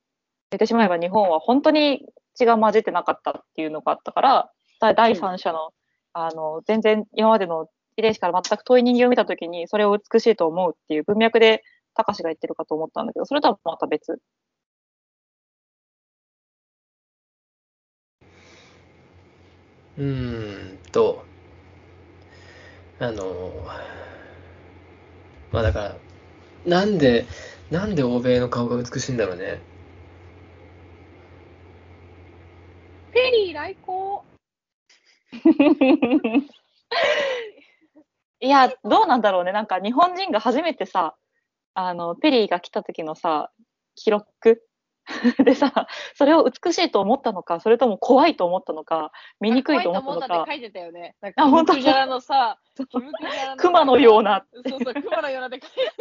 [0.50, 2.04] 言ってしまえば日本は本当に
[2.34, 5.72] 血が混じってなかったっていうのがあったから、だ第三者の、
[6.12, 11.62] あの、全然今までの遺伝子から全く遠い人間を見たときに、それを美しいと思うっていう文脈で、
[11.94, 14.20] 高志が言ってるかと思ったんだけど、それとはまた別。
[19.98, 21.24] うーんと、
[23.00, 23.52] あの、
[25.50, 25.96] まあだから、
[26.66, 27.26] なんで、
[27.70, 29.60] なんで欧米の顔が美しいんだろうね。
[33.12, 34.24] ペリー来航
[38.40, 39.52] いや、どうなんだろうね。
[39.52, 41.16] なんか日本人が初めてさ、
[41.74, 43.50] あの、ペリーが来た時のさ、
[43.94, 44.62] 記録
[45.44, 49.10] でさ、それを美しいと思ったのか、それとも怖いと思ったのか、
[49.40, 51.16] 見にくいと思ったのか書いてたよね。
[51.20, 51.72] なんか、あ本当？
[51.72, 52.58] キムクジャラのさ、
[53.56, 54.44] 熊のような。
[54.52, 55.92] そうそう、熊のようなって書いて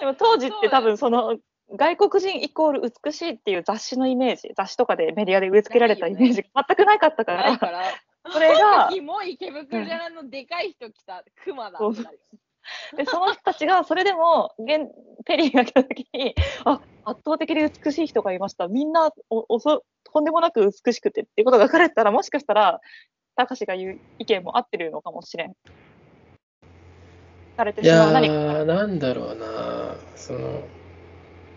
[0.00, 1.38] でも当時って多分その、
[1.72, 12.20] 外国人イコール美しいっていう雑誌のイメージ、雑誌とかでメディアで植え付けられたイメージが全くなかったか、ないからら、それが、キモいケムクジャラのでかい人来た、熊だそうってなる
[12.96, 14.90] で、その人たちが、それでも、現
[15.24, 16.34] ペリーが来た時に、
[16.64, 18.68] あ、圧倒的に美しい人がいました。
[18.68, 22.80] みんなおおそ、とんでもなく美しくてっていうことが書かれてたら、もしかしたら、
[23.36, 25.54] 高志が言う意見も合ってるのかもしれん。
[27.56, 28.34] されていやしまう何か。
[28.34, 30.62] ー、なんだろうな、その、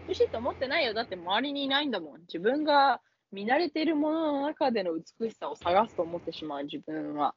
[0.08, 0.94] 美しいと思ってないよ。
[0.94, 2.22] だって周りにいないんだもん。
[2.22, 3.02] 自分が
[3.32, 7.36] 見慣れているものの中での美しさを探すと思ってしまう自分は。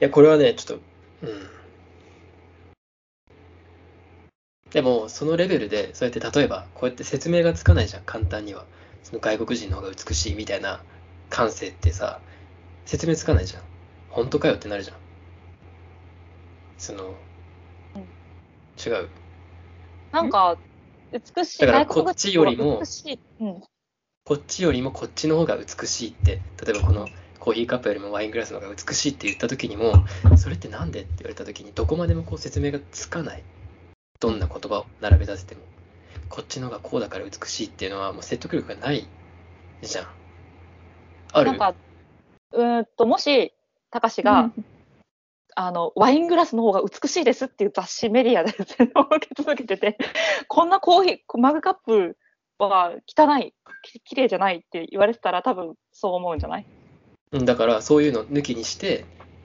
[0.00, 0.84] いや、これはね、ちょっと、
[1.26, 1.50] うん。
[4.70, 8.66] でも、そのレベルで、そうやって例えば、こうやって説明がつかないじゃん、簡単には。
[9.02, 10.82] その外国人の方が美しいみたいな
[11.30, 12.20] 感性ってさ、
[12.84, 13.62] 説明つかないじゃん。
[14.10, 14.96] 本当かよってなるじゃん。
[16.76, 17.14] その、
[18.84, 19.08] 違う。
[20.12, 20.58] なんか、
[21.12, 21.60] 美しい。
[21.60, 23.18] だからこっちよりも美しい。
[23.40, 23.62] うん。
[24.24, 27.08] こっちよりもこっちの方が美しいって、例えばこの
[27.38, 30.04] コーヒーカップよりもワイングラスの方が美しいって言った時にも、
[30.36, 33.42] それってなんでって言われた時に、どこまでもこう説明がつかない。
[34.20, 35.62] どんな言葉を並べ立てても。
[36.28, 39.08] こっちの方がこうだから美しいっていうのはもう説得力がない
[39.82, 40.06] じゃん。
[41.32, 41.46] ある？
[41.46, 41.74] なんか、
[42.52, 43.52] うーんと、もし、
[43.90, 44.52] 高志が、
[45.56, 49.98] あの、ワイングラスの方が美しいですっていう雑誌メディアで全を受け続けてて、
[50.48, 52.16] こんなコーヒー、マグカップ
[52.58, 56.66] は汚い、き綺麗じゃないって言われてたら多分そう思うんじゃない？
[57.32, 59.04] うんだからそういうの抜きにして、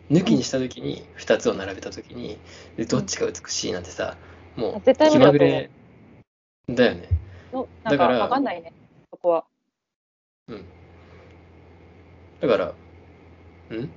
[0.10, 2.38] 抜きにした時に、2つを並べた時に、
[2.78, 4.18] でどっちが美しいなんてさ、
[4.56, 5.70] もう絶対無気まぐれ
[6.70, 7.10] だよね。
[7.84, 8.74] だからわかんないね、
[9.12, 9.46] そこは。
[10.50, 10.66] うん。
[12.42, 12.74] だから、
[13.70, 13.90] うん？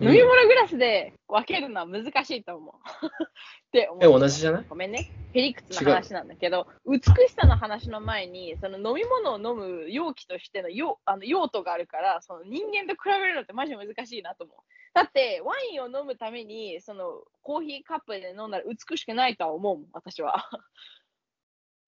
[0.00, 3.06] 飲み物グラスで分けるのは難しいと思う。
[3.06, 4.04] って思う。
[4.04, 4.64] え、同じじゃない？
[4.68, 5.10] ごめんね。
[5.32, 14.56] へりくつの話なんだけど、美しさの話の前に、その飲み物を飲む容器としての用あの用途があるから、その人間と比べるのってマジで難しいなと思う。
[14.92, 20.48] だって、ワインを飲むために、そのコーヒーカップで飲んだら美しくないとは思うもん、私は。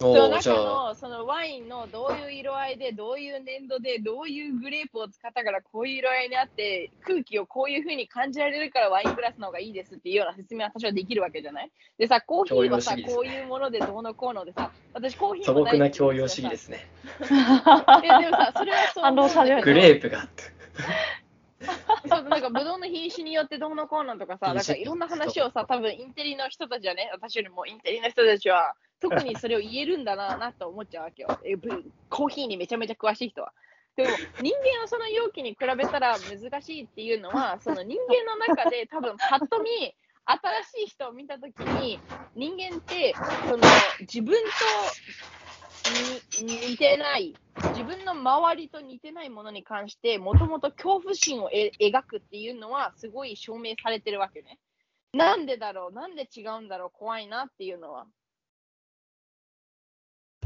[0.00, 0.54] その中あ、
[0.90, 11.70] のそのワインのどういう色合いで、どういう粘土で、どういうグレープを使ったからこういう色合いにあって、空気をこういう風に感じられるからワイングラスの方がいいですっていうような説明は私はできるわけじゃない？
[11.98, 13.02] でさ、コーヒーはさ、ね。
[13.02, 16.86] こういうものでどうのこうのでさ、私コーヒー素朴な教養主義ですね。
[17.18, 20.44] ででもさ、それはそう反論されるグレープがあって。
[22.08, 31.28] そうなんかブドウの品種によってどうのこうのとかさ、 なんかいろんな話をさ、多分インテリの人たちはね、私よりもインテリの人たちは、特にそれを言えるんだななと思っちゃうわけよ。
[31.44, 33.52] えぶコーヒーにめちゃめちゃ詳しい人は。
[33.96, 39.70] でも人間をその容器に比べたら難しいっていうのは、 その人間の中で多分パッと見、
[40.24, 41.98] 新しい人を見たときに、
[42.36, 43.14] 人間って
[43.48, 43.64] その
[44.00, 44.36] 自分
[46.34, 47.34] とに似てない、
[47.70, 54.58] 自分分の周りと似てないものに関して、もともと恐怖心をえ描くっていうのは、すごい証明されてるわけね。
[55.12, 55.94] なんでだろう？
[55.94, 56.90] なんで違うんだろう？
[56.92, 58.06] 怖いなっていうのは。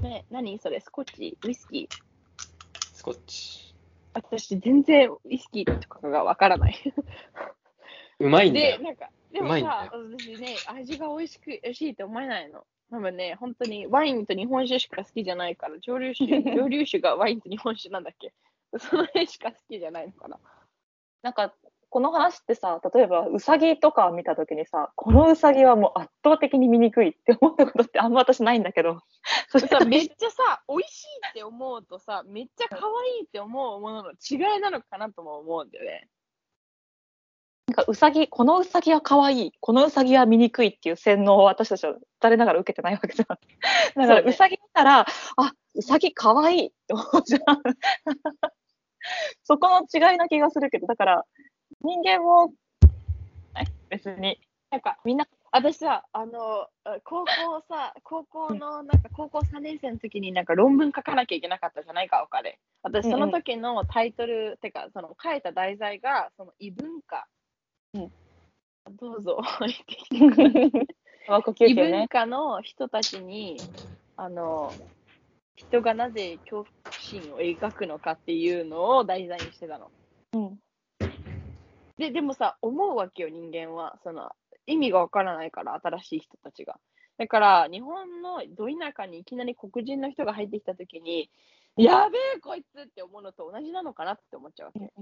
[0.01, 1.97] ね、何それスコッチウイスキー？
[2.95, 3.75] スコッチ。
[4.15, 6.75] 私、全然ウイスキーとかがわからない。
[8.21, 8.79] うまいんだで、よ。
[8.81, 12.65] なんか、でもさ、私ね、味が美味しく、美味しいって思えないの。
[12.91, 18.35] 多分ね、本当にワインと日本酒しか好きじゃないから、蒸留酒、 蒸留酒がワインと日本酒なんだっけ
[18.79, 20.39] その辺しか好きじゃないのかな。
[21.23, 21.55] なんか、
[21.93, 29.03] この話ってさ、例えば、ウサギとか見たときにさ、このウサギはもう圧倒的に醜いって思ったことってあんま私ないんだけど、
[29.51, 36.09] それさめっちゃさ、美味しいって思うとさ、めっちゃ可愛いって思うものの違いなのかなとも思うんだよね。
[37.67, 43.37] なんかウサギ、このウサギは可愛い、このウサギは醜いっていう洗脳を私たちは誰ながら受けてないわけじゃん。
[44.01, 47.43] だからウサギ見たら、あ、ウサギ可愛いって思うじゃん。
[49.45, 51.27] そこの違いな気がするけど、だから
[51.81, 52.53] 人間も、
[53.55, 54.39] ね別に、
[54.71, 62.59] なんか、みんな、私さ、あの、あ高校さ、高校の、なんか高校3年生の時になんか論文書かなきゃいけなかったじゃないか、他で。
[62.83, 67.27] 私、その時のタイトル、てか、その書いた題材が、その異文化。
[67.95, 68.11] うん
[68.99, 69.41] どうぞ、
[70.09, 72.09] 異文。
[72.09, 73.57] 化の人たちに、
[74.17, 74.73] あの、
[75.55, 76.67] 人がなぜ恐怖
[76.99, 79.91] 心を描くのかっていうのを題材にしてたの。
[80.33, 80.59] うん。
[81.99, 83.99] で、でもさ、思うわけよ、人間は。
[84.03, 84.31] その、
[84.67, 86.79] 意味がわからないから、新しい人たちが。
[87.19, 91.31] だから、日本のど田舎にいきなり黒人の人が入ってきたときに、
[91.77, 94.93] やべえ、こいつって思うのと同じなのかなって思っちゃうわけ。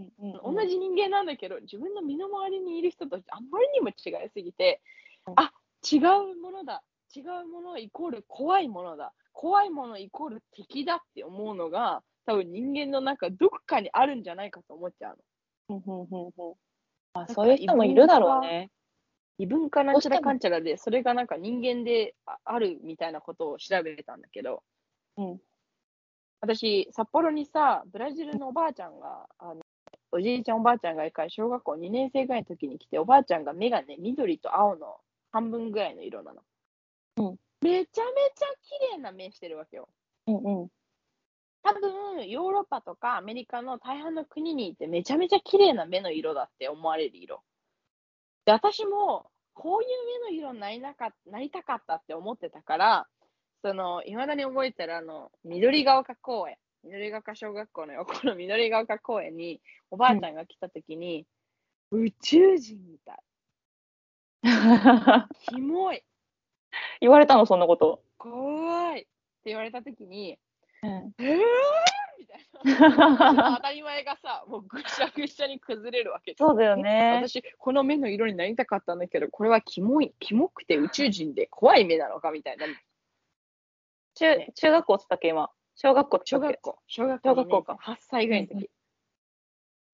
[0.44, 4.80] 同じ人間なんだけど、自分の身の回りにいる人とあんまりにも違いすぎて、
[5.26, 6.82] うんあ違うものだ、
[7.14, 16.56] 違うものイコール怖いものだ、怖いものイコール敵だって思うのが、多分人間の中どこかにあるんじゃないかと思っちゃうの。
[17.14, 18.70] あ、そういう人もいるだろうね。
[19.38, 24.62] 異文化なんちゃらかんちゃらで、それがなんか人間でああるみたいなことを調べたんだけど、
[25.16, 25.40] うん
[26.42, 29.60] 私、札幌にさ、ブラジルのおばあちゃんが、あの
[30.12, 34.96] おじいちゃんおばあちゃんが一回小学校2年生ぐらいの時に来て、おばあちゃんが目がね、緑と青の
[35.32, 36.42] 半分ぐらいの色なの。
[37.18, 39.88] うんめちゃめちゃ綺麗な目してるわけよ。
[40.26, 40.68] うんうん。
[41.62, 47.42] 多分、ヨーロッパとかアメリカの大半の国にいてめちゃめちゃ綺麗な目の色だって思われる色。
[48.46, 49.88] で、私もこういう
[50.30, 53.06] 目の色になりなかなりたかったって思ってたから、
[53.62, 61.26] その、いまだに覚えてるあの、緑が丘公園、緑が丘小学校の横の 緑が丘公園におばあちゃんが来た時に、
[61.90, 63.18] 宇宙人みたい。
[65.48, 66.02] キモい。
[67.00, 68.02] 言われたの、そんなこと。
[68.16, 69.02] 怖い。
[69.02, 69.10] って
[69.46, 70.38] 言われた時に、
[70.82, 71.38] うんえー
[72.18, 73.56] みたいな。
[73.56, 77.22] 当たり前がさ、もうぐしゃぐしゃに崩れるわけそうだよね。
[77.24, 82.66] 私、この目の色になりたかったんだけど、これはキモい、キモくて宇宙人で怖い目なのかみたいな。
[84.14, 85.50] 中中学校っつったっけ、今？
[85.76, 86.58] 小学校っつったっけ？
[86.58, 88.70] 小学校、小学校小学校か8歳ぐらいのうんう時。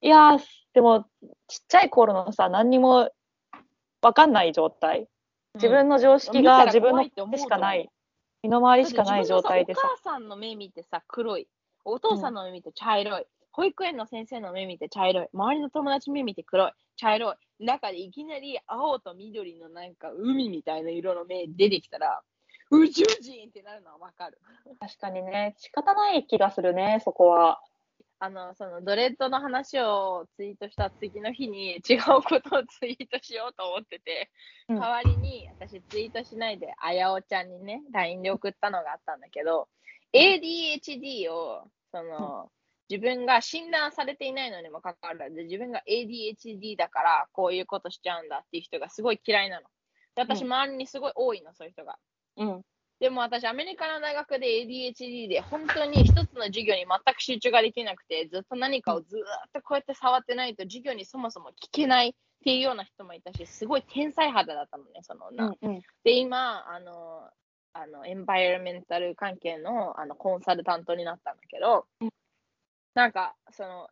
[0.03, 0.41] いやー、
[0.75, 1.07] でも、
[1.47, 3.11] ちっちゃい頃のさ、何にも
[4.03, 5.09] わかんない状態。
[5.55, 7.05] 自分の常識が自分の
[7.39, 7.89] しかない。
[8.47, 11.49] 身の回りしかない状態でさお母さんの目見てさ、黒い。
[11.85, 13.27] お父さんの目見て茶色い。
[13.51, 15.29] 保育園の先生の目見て茶色い。
[15.33, 16.73] 周りの友達目見て黒い。
[16.97, 17.65] 茶色い。
[17.65, 22.21] 中でいきなり青と緑のなんか海みたいな色の目出てきたら、
[22.71, 24.39] 宇宙人ってなるのはわかる。
[24.79, 27.61] 確かにね、仕方ない気がするね、そこは。
[28.19, 34.31] あの、そのドレッドの話をツイートした次の日に違うことをツイートしようと思ってて、
[34.69, 39.69] うん代わりに私ツイートしないで、あやおちゃんにね、LINE で送ったのがあったんだけど、
[40.13, 42.51] ADHD を、その、
[42.89, 49.67] 自分が診断されていないのにもかかわらず、自分が ADHD だからこういうことしちゃうんだっていう人がすごい嫌いなの。
[50.15, 51.99] で私、うん周りにすごい多いの、そういう人が。
[52.37, 52.63] うん。
[52.99, 59.23] でも私、アメリカの大学で ADHD で、本当に一つの授業に全く集中ができなくて、ずっと何かをずーっ
[59.53, 65.47] とこうやって触ってないと、授業にそもそも聞けないっていうような人もいたし、すごい天才肌だったのね、その女。
[65.47, 65.81] うんうん。
[66.05, 67.29] で、今、あの、
[67.75, 71.87] あのエンバイラメンタル関係のあのコンサルタントになったんだけど、
[72.95, 73.89] なんか、その、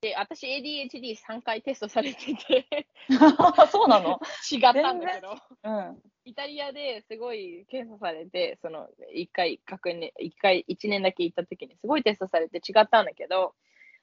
[0.00, 2.66] で、私 ADHD3 回テストされてて、
[3.70, 4.20] そうなの？
[4.50, 5.36] 違ったんだけど。
[5.62, 6.02] うん。
[6.30, 13.54] イタリアですごい検査されて、その1回確認、一回1年だけ行った時にすごいテストされて違ったんだけど、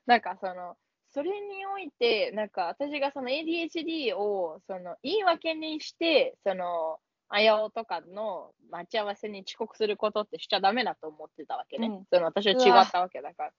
[0.05, 0.75] なんかその、
[1.13, 6.99] それにおいて、なんか私がその ADHD をその言い訳にして、その、
[7.29, 11.87] あやおとかの待ち合わせに遅刻することってしちゃダメだと思ってたわけね。
[11.87, 13.51] うんその私は違ったわけだから。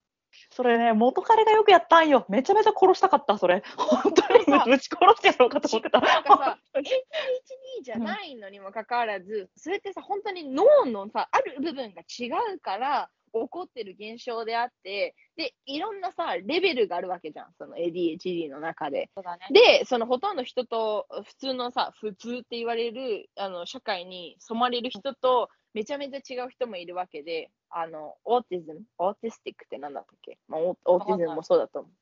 [0.51, 2.27] それね、元彼がよくやったんよ。
[2.29, 3.63] めちゃめちゃ殺したかった、それ。
[3.77, 6.01] 本当にさぶち殺してやろうかと思ってた。
[6.01, 19.11] なんかさ、ADHD じゃないのにもかかわらず、それってさ、本当に脳のさ、ある部分が違うから起こってる現象であって、で、いろんなさ、レベルがあるわけじゃん、その ADHD の中で。
[19.15, 19.47] そうだね。
[19.53, 25.49] で、そのほとんど人と普通のさ、普通って言われるあの社会に染まれる人と
[25.79, 31.93] めちゃめちゃ違う人もいるわけで、あの、オーティズム、オーティスティックって何だったっけ、まあ、オーティズムもそうだと思う。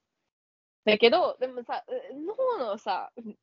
[0.86, 3.36] だけど、でもさ、う脳のさ、普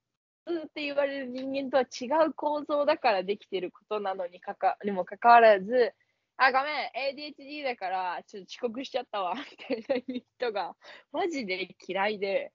[0.48, 5.94] 通って言われる人間とは違う構造だからできてることなのにかかにもかかわらず、
[6.38, 9.36] あ、ごめん、ADHD だから、ちょっと遅刻しちゃったわ、
[9.70, 10.76] みたいな人が、
[11.12, 12.52] マジで嫌いで、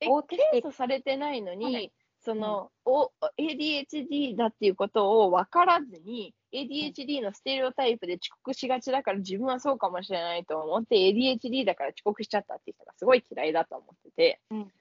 [0.00, 1.92] え、検査されてないのに、はい。
[2.18, 14.72] その、お ADHD だっていうことを分からずに、ADHD のステレオタイプで遅刻しがちだから自分はそうかもしれないと思って、ADHD だから遅刻しちゃったっていう人がすごい嫌いだと思ってて、うん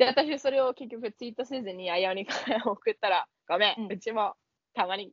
[0.00, 4.34] で、私それを結局ツイートせずにあやおにから送ったら、ごめん、うんうちも
[4.72, 5.12] たまに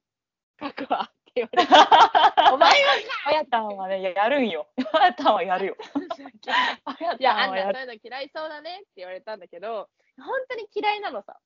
[0.62, 1.74] 書くわって言われて、
[2.53, 2.93] お前は
[3.26, 4.66] あやたんはね、やるんよ。
[4.93, 5.78] あやたんはやるよ。
[6.86, 11.38] あ やいや、あんたそういうの嫌いそうだねって言われたんだけど、本当に嫌いなのさ。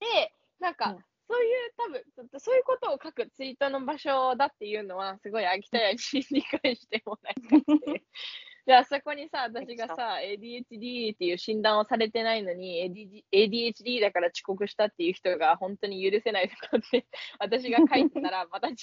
[0.00, 1.88] で、なんか、うんそういう多
[2.24, 8.02] 分、そういうことを書くツイートの場所だっていうのは、すごい秋田屋に理解してもらいたくて。
[8.64, 17.06] で、あそこにさ、私がさ、ADHD っていう診断をされてないのに、ADHD だから遅刻したっていう人が本当に許せないとかって、
[17.38, 18.74] 私が書いてたら、また違う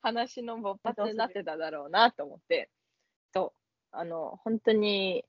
[0.00, 2.70] 話の勃発になってただろうなと思って、
[3.32, 3.54] そ
[3.92, 5.24] う、あの、本当に、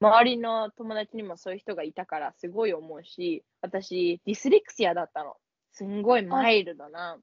[0.00, 5.36] 周りの友達にもそういう人がいたから、すごい思うし、私、ディスレクシアだったの。
[5.78, 7.16] すんごいマイルドな、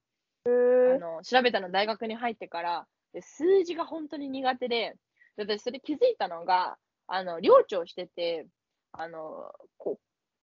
[0.46, 0.50] あ
[0.98, 4.96] の調べたの大学に入ってから、で数字が本当に苦手で、
[5.36, 6.78] で私それ気づいたのが、
[7.08, 8.48] あの寮長してて、
[8.94, 10.00] あのこう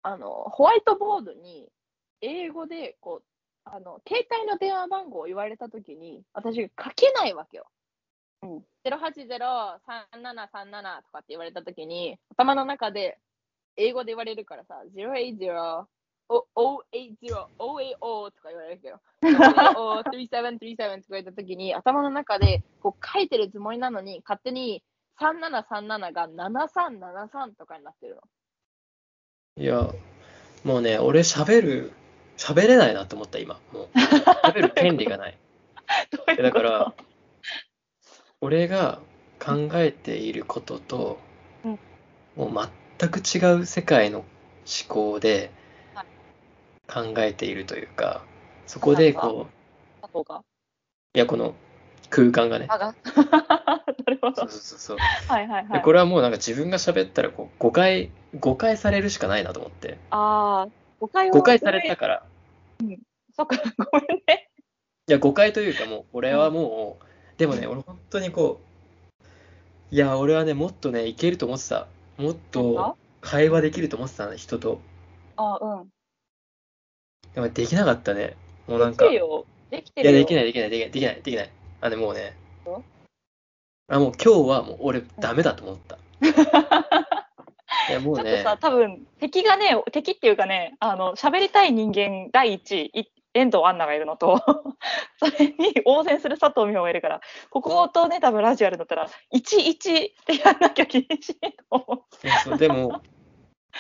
[0.03, 1.67] あのホワイトボードに
[2.21, 3.25] 英語でこう
[3.65, 7.65] あの携帯の電話番号を言われたときに、私が書けないわけよ。
[8.43, 13.19] うん080-3737とかって言われたときに、頭の中で
[13.79, 15.87] 英語で言われるからさ、080、
[16.29, 16.47] お
[16.93, 24.83] 080、080とか言われるけど、03737とか言ったときに、頭の中でこう書いてるつもりなのに、勝手に
[25.21, 28.23] 3737が7373とかになってるの。
[29.57, 29.91] いや、
[30.65, 31.93] もうね、俺喋る、
[32.37, 33.61] 喋れないなと思った、今。
[33.73, 33.89] もう、
[34.45, 35.39] 喋る権利がない。
[36.11, 36.95] どうだから、
[38.41, 39.01] 俺が
[39.39, 41.19] 考えていることと、
[41.65, 41.79] うん
[42.37, 44.27] もう全く違う世界の思
[44.89, 45.64] 考ではい
[46.87, 48.25] 考えているというか、
[48.67, 49.55] そこでこう。
[51.15, 51.55] いや、この
[52.11, 52.95] 空間がね、あが。
[54.07, 54.51] なるほどそう。
[54.51, 54.97] そうそう。
[54.99, 55.73] はいはいはい。
[55.73, 59.99] でこれはもうなんか自分が喋ったらこう誤解、誤解されるしかないなと思って。
[60.11, 60.69] ああ、
[61.01, 61.33] 誤解を。
[61.33, 62.27] 誤解されたから。
[63.37, 63.57] そっか、
[63.91, 64.51] ごめんね。
[65.09, 67.05] いや、誤解というかもう、俺はもう、
[67.39, 68.61] でもね、俺本当にこ
[69.91, 71.89] う、いや、俺はね、もっとね、いけると思ってた。
[72.17, 74.81] もっと会話できると思ってたの、人と。
[75.37, 75.94] あうん。
[77.35, 78.37] でもできなかったね。
[78.67, 79.47] もうなんか、いできるよ。
[79.71, 80.19] できてるや、よ。
[80.19, 81.51] できない、できない、できない、できない、できない。
[81.81, 82.37] あ、でもうね
[83.89, 85.99] あ、もう今日はもう俺ダメだと思った。
[87.91, 93.05] いや、もうね、ちょっとさ、多分敵がね、敵っていうかね、あの、喋りたい人間第一位、い
[93.35, 94.41] 遠藤アンナがいるのと、
[95.19, 97.21] それに応戦する佐藤美穂がいるから、
[97.51, 99.83] こことね、多分ラジオやるんだったら、11
[100.27, 103.03] でやんなきゃ厳しいと思うそう、でも、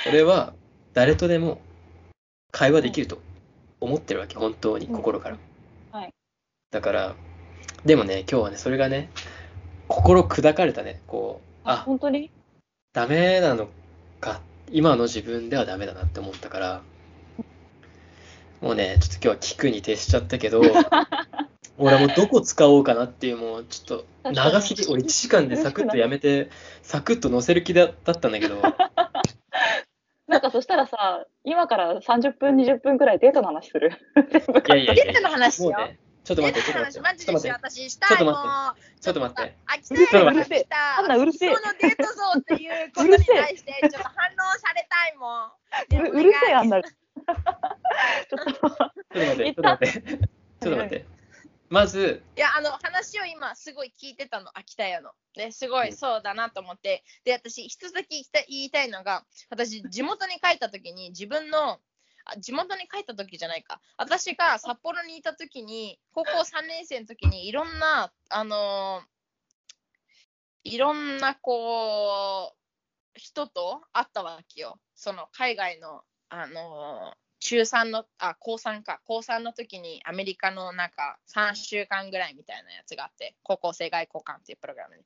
[0.08, 0.54] 俺は
[0.92, 1.60] 誰とでも
[2.50, 3.18] 会話できると
[3.84, 4.96] 思ってるわけ、本当に、うん。
[4.96, 5.36] 心から。
[5.92, 6.12] はい。
[6.70, 7.14] だから、
[7.84, 9.10] でもね、今日はね、それがね、
[9.88, 12.30] 心砕かれたね、こう、あ、本当に？
[12.92, 13.68] ダメなの
[14.20, 16.82] か、今の自分ではダメだなって思ったから、
[18.60, 20.62] もうね、ちょっと今日は聞くに徹しちゃったけど、
[21.76, 26.48] 俺はもうどこ使おうかなっていう、もうちょっと長すぎ、俺1時間でサクッとやめて、
[26.82, 28.62] サクッと載せる気だだったんだけど、
[30.26, 33.90] なんかそしたらさ、今から30分、20分くらいデートの話する。
[34.30, 35.04] 全部いやいやいや。
[35.04, 35.72] デートの話しよう。
[35.72, 38.34] もうね、ちょっと待って、ちょっと待って、マジでしようちょっと待って、私したいもん。
[39.00, 40.66] ちょっと待って、秋うるせえ田うるせえ
[40.98, 41.54] あんなうるせえ。
[41.54, 46.16] そのデート像っていうことに対してちょっと反応されたいもん。
[46.16, 46.80] ううるせえ、あんな。
[46.82, 46.90] ちょ
[48.36, 51.13] っと、ちょっと待って、ちょっと待って、ちょっと待って。
[51.74, 55.10] まず、いや、あの話を今すごい聞いてたの、秋田屋の。
[55.36, 57.02] ね、すごいそうだなと思って。
[57.24, 58.10] で、私、一つだけ
[58.48, 61.80] 言いたいのが、私、地元に帰った時に自分の、
[62.26, 63.80] あ地元に帰った時じゃないか。
[63.96, 69.06] 私が札幌にいた時に、高校3年生の時にいろんな、あのー
[70.66, 74.78] いろんなこう、人と会ったわけよ。
[74.94, 79.02] その海外の、あのー中3の、あ、高3か。
[79.04, 85.04] 高3の時にアメリカのなんか3週間ぐらいみたいなやつがあって、高校生外交官っていうプログラムに。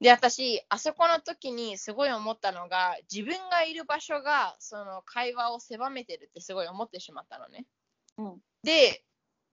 [0.00, 7.66] で、私、あそこの時にすごい思ったのが、自分がいる場所がその会話を狭めてるってすごい思ってしまったのね。
[8.16, 9.04] うんで、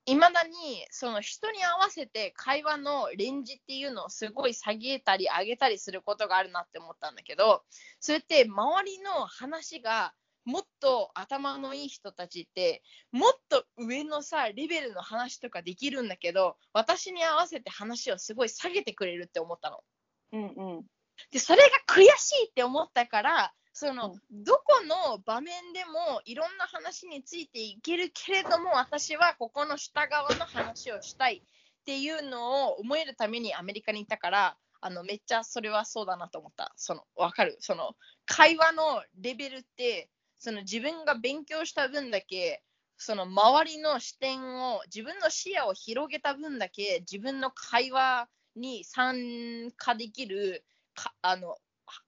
[0.06, 7.62] いまだにその人に合わせて会話のレンジっていうのをすごい下げたり上げたりすることがあるなって思ったんだけど、
[8.00, 10.14] それって周りの話が
[10.44, 12.82] もっと頭のいい人たちって
[13.12, 19.78] もっと上のさレベルの話とかできるんだけど私に合わせて話をすごい下げてくれるって思ったの。
[20.32, 20.82] うんうん。
[21.30, 37.56] でそれが悔しいって思ったからその、どこの場面でもいろんな話についていけるけれども私はここの下側の話をしたいっていうのを思えるためにアメリカに行ったからあのめっちゃそれはそうだなと思ったそのわかる？
[37.60, 37.92] その
[38.26, 40.10] 会話のレベルって
[40.42, 42.64] その自分が勉強した分だけ
[42.96, 50.64] その周りの視点を自分の視野を広げた分だけ自分の会話に参加できる
[50.96, 51.56] かあのは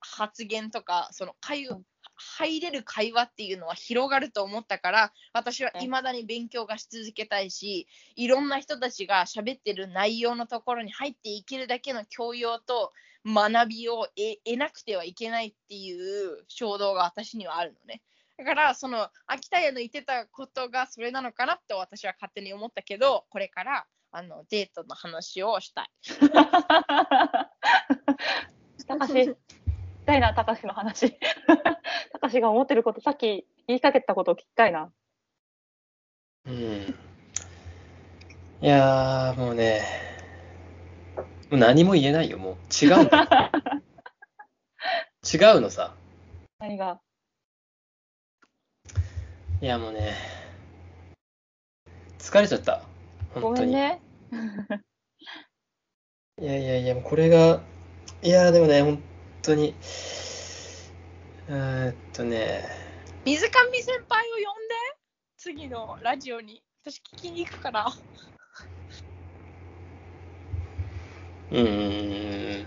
[0.01, 1.83] 発言とかその会うん
[2.17, 12.93] 入れる会話っていうのは広がると思ったから私はうん未だに勉強がし続けたいしいろんな人たちが喋ってる内容のところに入っていけるだけの教養と
[13.25, 18.03] 学びを得得なくてはいけないっていう衝動が私にはあるのね。
[18.37, 25.91] だからその秋田屋の言ってたことがそれなのかなって私は勝手に思ったけどこれからあのデートの話をしたい。
[28.87, 29.37] たかし、聞き
[30.07, 31.19] たいな、たかしの話。
[32.13, 34.93] たかしが思ってること、さっき言いかけたことを聞きたいな。
[36.47, 36.53] うん。
[38.61, 39.83] いやー、もうね、
[41.17, 42.55] もう何も言えないよ、もう。
[42.85, 43.51] 違うんだ。
[45.25, 45.97] 違うのさ。
[46.59, 47.01] 何が？
[49.65, 50.15] いや、もうね、
[52.19, 52.83] 疲れちゃった。
[53.35, 53.73] ご本当に。
[53.73, 54.01] めんね。
[56.39, 57.63] いやいやいや、これが、
[58.21, 59.03] いやーでもね、本
[59.41, 59.75] 当に、
[61.49, 62.63] えーっとね、
[63.25, 63.59] 水上先
[64.07, 64.75] 輩を呼んで
[65.39, 67.87] 次のラジオに私聞きに行くから。
[71.53, 72.67] うー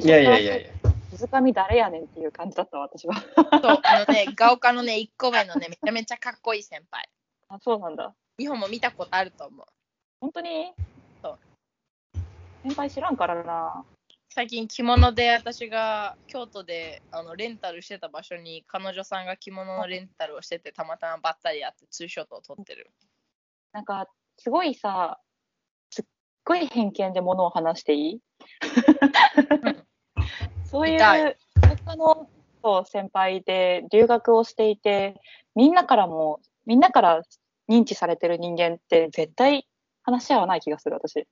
[0.00, 0.79] いやいやいやいや、
[1.10, 3.14] 水上誰やねんっていう感じだった、私は。
[3.14, 7.08] そう、あのね、ガオカのね、1個目のね、めちゃめちゃかっこいい先輩。
[7.48, 8.14] あ、そうなんだ。
[8.38, 9.66] 日本も見たことあると思う。
[10.20, 10.72] 本当に？
[11.22, 11.38] そう
[12.62, 13.84] 先輩知らんからな。
[14.32, 22.92] 最近着物で私が京都であのレンタルしてた場所に彼女さんが着物のレンタルをしててたまたまばったり会ってツーショットを撮ってる。
[23.72, 24.06] なんか、
[24.36, 25.20] すごいさ、
[25.90, 26.04] すっ
[26.44, 28.20] ごい偏見でものを話していい？
[30.70, 31.36] そうい痛う、
[31.84, 32.28] 他の
[32.62, 35.20] そう先輩で留学をしていて、
[35.56, 37.22] みんなからも、みんなから
[37.68, 39.66] 認知されてる人間って絶対
[40.02, 41.14] 話し合わない気がする、私。
[41.14, 41.26] で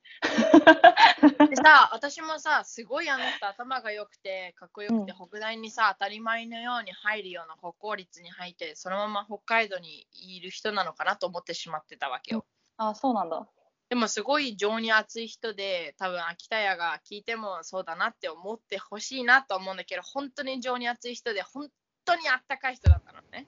[1.55, 12.45] さ、私もさ、すごいあの人頭が良くて、かっこよくて、うん北大にさ、当たり前のように入るような国公立に入って、そのまま北海道にいる人なのかなと思ってしまってたわけよ。
[12.77, 13.47] あ、そうなんだ。
[13.89, 21.69] でもすごい情に熱い人で、多分秋田屋が聞いてもそうだなって思ってほしいなと思うんだけど、本当に情に熱い人で、本
[22.05, 23.47] 当にあったかい人だったのね。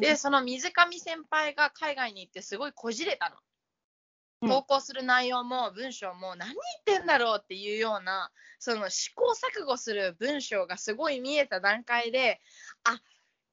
[0.00, 3.36] で、その水上先輩が海外に行ってすごいこじれたの。
[3.36, 6.56] うん投稿する内容も文章も何言
[6.96, 12.38] ってんだろうっていうようなその試行錯誤する文章がすごい見えた段階で
[12.84, 13.00] あ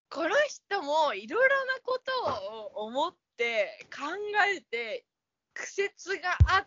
[0.09, 1.99] この人もいろいろなこ
[2.75, 4.01] とを思って考
[4.53, 5.05] えて
[5.53, 6.65] 苦節があ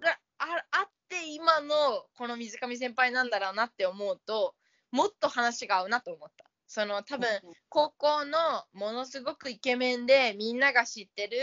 [0.00, 4.54] がああって今のこの水上先輩なんだろうなって思うと
[4.90, 6.44] もっと話が合うなと思った。
[6.66, 7.26] その多分
[7.68, 8.38] 高校の
[8.72, 11.36] ものすごくイケメンでみんなが知ってる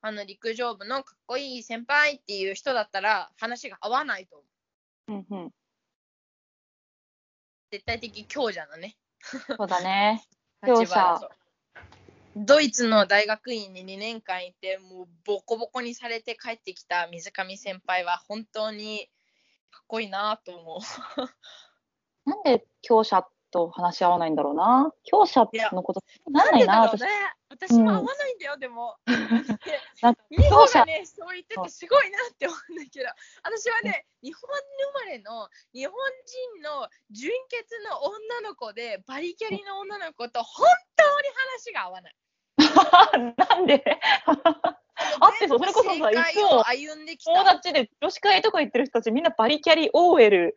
[0.00, 4.36] あの陸上部のかっこいい先輩っていう人だったら話が合わないと
[5.08, 5.24] 思う。
[5.32, 5.50] うんうん。
[7.70, 8.96] 絶対的強者だね。
[9.56, 10.26] そうだね。
[10.66, 11.20] 強者
[12.36, 19.08] ドイツの大学院に2年間いてもうボコボコにされて帰ってきた水上先輩は本当に
[19.70, 20.80] かっこいいなと思う。
[22.28, 23.24] なんで強者
[23.54, 24.92] と話し合わないんだろうな。
[25.04, 27.00] 強者のこと、ななんんないな、私。
[27.00, 27.34] でだろうね。
[27.50, 28.96] 私も合わないんだよ、でも。
[30.02, 33.06] な美穂強者がね、そう言っててすごいなって思うんだけど、
[33.44, 35.94] 私はね、日本生まれの日本
[36.56, 40.66] 人の純血の女の子で、バリキャリの女の子と本
[40.96, 42.16] 当に話が合わない。
[43.36, 43.82] なんで？
[45.20, 46.64] あってそうそれこそさいつも。
[47.24, 50.54] 友達で女子会とか行ってる人たちみんなバリキャリ OL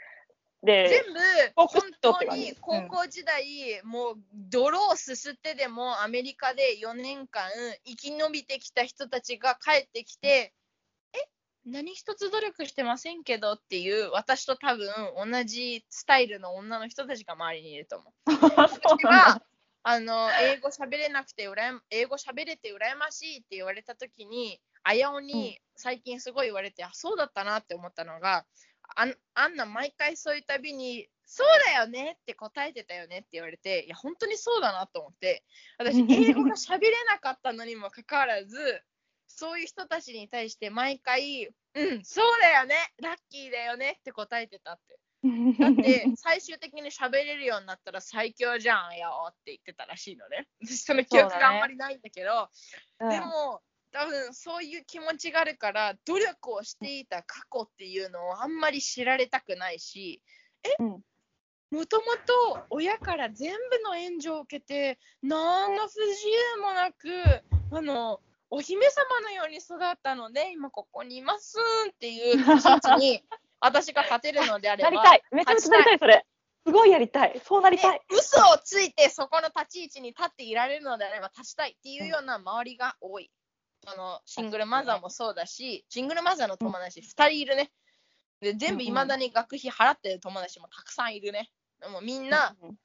[0.64, 1.20] で、全部
[1.56, 7.50] 本当に高校時代、もう泥をすすってでもアメリカで4年間
[7.86, 10.54] 生き延びてきた人たちが帰ってきて、
[11.14, 11.30] え？
[11.66, 14.90] 何一つ努力してませんけどっていう私と多分
[15.32, 18.14] 同じスタイルの女の人たちが周りにいると思う。
[19.90, 28.46] あの英語喋れなくてうらや英語喋れて羨ましいって言われた時にあやおに最近すごい言われて、あそうだったなって思ったのが
[28.98, 35.46] あんあんな毎回そういうたびにそうだよねって答えてたよねって言われていや本当にそうだなと思って
[35.78, 38.84] 私 英語が喋れなかったのにもかかわらず
[39.26, 45.00] そういう人たちに対して毎回うんそうだよねラッキーだよねって答えてたって。
[45.24, 50.48] だって 最終的に喋れるようになったら最強じゃんよって言ってたらしいのね。
[50.62, 52.50] 私 その記憶があんまりないんだけど、
[53.00, 53.10] うん。
[53.10, 53.62] でも
[53.92, 60.22] 多分そういう気持ちがあるから努力をしていた過去っていうのをあんまり知られたくないし
[60.80, 61.04] うん。
[61.70, 67.08] もともと親から全部の援助を受けて何の不自由もなく
[67.72, 71.58] あのお姫様のように育ったので今ここにいます
[71.92, 73.24] っていう立ち位置に
[73.60, 75.24] 私が立てるのであればなりたい。
[75.32, 76.26] めちゃめちゃなりたい、それ。
[76.66, 77.42] すごいやりたい。
[77.44, 78.02] そうなりたい。
[78.10, 83.32] で嘘をついてそこの立ち位置に立っていられるのであれば立ちたいっていうような周りが多い。
[83.86, 87.72] あのシングルマザーもそうだし、シングルマザーの友達2人いるね。
[88.42, 91.50] で全部いまだに学費払ってる友達もたくさんいるね。
[91.80, 92.78] でもみんな、うん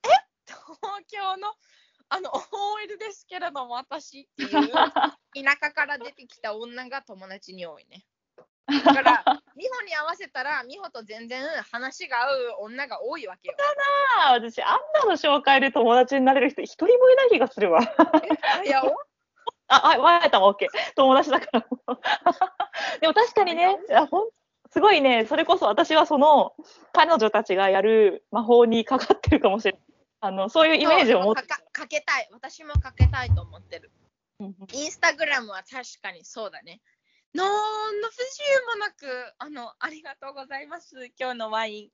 [0.44, 0.68] 東
[1.06, 1.54] 京の
[2.08, 4.50] あの OL ですけれども私っていう
[5.32, 8.04] 田舎から出てきた女が友達に多いね。
[8.66, 9.24] だから、
[9.56, 13.54] 美穂に合わせたら、美穂と全然話が合う女が多いわけよ。
[14.18, 17.80] ああ、私、あんなの紹介で友達になれる人一人もいない気がするわ。
[18.64, 18.94] いや、お
[19.68, 20.68] あ、あ、わやたも OK。
[20.94, 21.60] 友達だから。
[23.00, 24.30] でも確かにね、あほん
[24.70, 26.54] すごいね、それこそ私はその
[26.92, 29.82] 彼女たちがやる魔法にかかってるかもしれない。
[30.24, 32.28] あのそういうイメージを持ってかかかけたい。
[32.32, 33.90] 私もかけたいと思ってる。
[34.40, 36.80] うんインスタグラムは確かにそうだね。
[37.34, 41.06] なんの不自由もなく、あの、ありがとうございます。
[41.18, 41.90] 今日のワイン。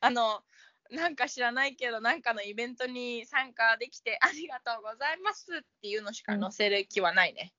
[0.00, 0.44] あの、
[0.90, 7.52] なんか知らないけど、なんかのイベントに参加できてありがとうございますっていうのしか載せる気はないね。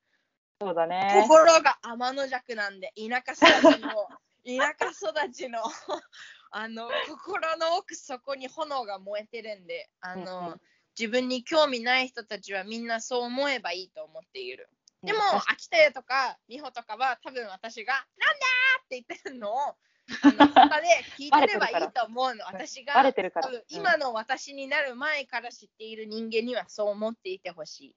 [0.61, 1.25] そうだね。
[1.27, 4.07] 心が天の弱なんで、田舎育ちの、
[4.45, 5.63] 田舎育ちの、
[6.51, 10.59] あの、心の奥底に炎が燃えてるんで、あの、
[10.97, 14.69] 自分に興味ない人たちはみんなそう思えばいいと思っている。
[15.03, 20.87] でも、うん秋田屋とか美穂とかは多分私が、なんだーって言ってるのを、あの他で
[21.17, 22.45] 聞いてればいいと思うの。
[22.45, 27.95] 私がバレてるから多分今の私になる前から知っている人間にはそう思っていてほしい。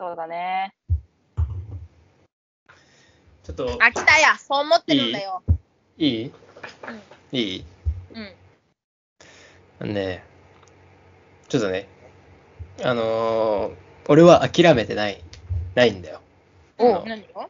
[0.00, 0.74] そうだね。
[3.42, 5.42] ちょっと、秋田屋、そう思ってるんだよ。
[5.98, 6.32] いい？
[7.32, 7.64] いい？
[8.14, 8.34] うん。
[9.80, 10.24] あのね、
[11.48, 11.86] ちょっとね、
[12.82, 15.22] あのー俺は諦めてない、
[15.74, 16.20] ないんだよ。
[16.78, 17.04] お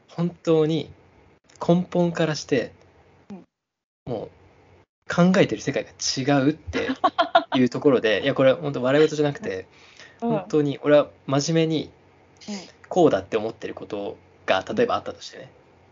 [0.09, 0.91] 本当に
[1.67, 2.73] 根本からして
[3.31, 6.89] うん、もう考えてる世界が違うって
[7.57, 9.67] いうところで、いや、これ本当笑い事じゃなくて、
[10.23, 10.31] うん。
[10.31, 11.91] 本当に俺は真面目に
[12.49, 12.55] うん。
[12.89, 14.17] こうだって思ってること
[14.47, 15.51] が例えばあったとしてね、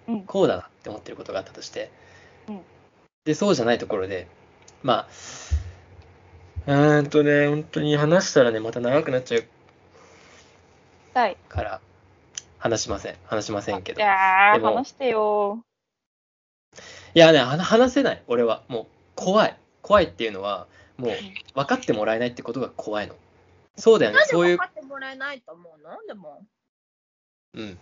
[0.09, 0.23] うん。
[0.25, 1.91] こうだなって思ってることがあったとして、
[2.49, 2.61] うん。
[3.25, 4.27] でそうじゃないところで
[4.83, 5.09] まあ
[6.67, 9.47] うーんとね本当に話したらねまた長くなっちゃうし
[11.15, 11.37] たい。
[12.63, 13.17] 話しません。
[13.27, 15.65] 話しませんけいどいや話してよ。
[17.13, 18.23] やねは話せない。
[18.29, 18.63] 俺は。
[18.69, 18.87] もう
[19.17, 19.57] 怖い。
[19.83, 21.11] 怖いっていうのはもう
[21.59, 23.17] 分かってもらえないってことが怖いの。
[23.77, 24.21] そうだよね。
[24.27, 24.59] そういう。
[24.59, 26.07] 分かってもらえないと思うの？
[26.07, 26.47] でも。
[27.55, 27.79] うん。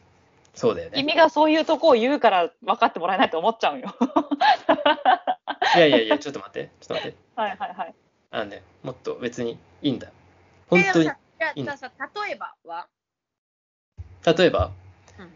[0.54, 0.96] そうだよね。
[0.96, 3.94] 君がそういうとこを言うから分かってもらえないと思っちゃうよ。
[5.76, 6.70] いやいやいやちょっと待って。
[6.80, 7.18] ちょっと待って。
[7.36, 7.94] はいはいはい。
[8.30, 10.06] あのね、もっと別にいいんだ。
[10.06, 10.12] よ。
[10.70, 11.92] 本当にいいのじゃあさ、
[12.24, 12.88] 例えばは？
[14.34, 14.70] 例えば、
[15.18, 15.28] うん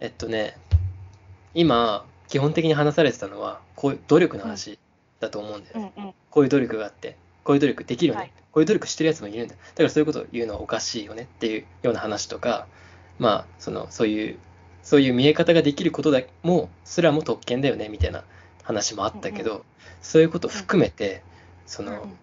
[0.00, 0.56] えっとね、
[1.54, 4.78] 今、基本的に話されてたのは、こういう努力の話
[5.20, 5.92] だと思うんだよね。
[5.96, 6.14] うんうん。
[6.30, 8.20] こういう努力があって、こういう努力できるよね。
[8.20, 9.54] はいこういう努力してるやつもいるんだ。
[9.54, 12.66] だからそういうことを言うのはおかしいよねっていうような話とか、
[13.18, 14.38] まあ、その、そういう、
[14.82, 18.24] そういう見え方ができることだも、すらも特権だよね、みたいな
[18.62, 19.64] 話もあったけど、
[20.02, 21.22] そういうことを含めて、
[21.66, 22.16] その、うん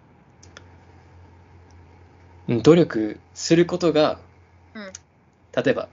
[2.63, 4.19] 努力することが、
[4.73, 4.91] うん
[5.63, 5.87] 例えば、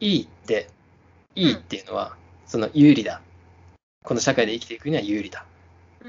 [0.00, 0.68] いいって、
[1.34, 2.16] いいっていうのは、
[2.46, 3.20] その有利だ。
[4.04, 5.44] この社会で生きていくには有利だ。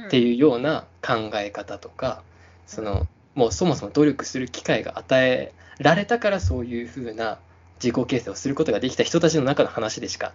[0.07, 2.21] ってういうような考え方とか、
[2.65, 7.39] その、もうそもそも努力する機会が与えられたからそういうふうな
[7.81, 10.33] 自己形成をすることができた人たちの中の話でしか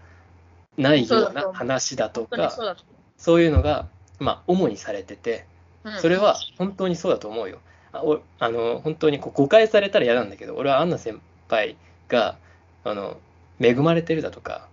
[0.76, 2.76] ないような話だとか
[3.16, 3.88] そう、いうのが、
[4.18, 5.46] まあ、主にされてて、
[5.84, 7.58] うんそれは本当にそうだと思うよ。
[7.90, 11.76] あおあの本当にこう誤解されたら嫌なんだけど、俺はアンナ先輩
[12.08, 12.36] が
[12.84, 13.16] あの
[13.60, 14.68] 恵まれてるだとか、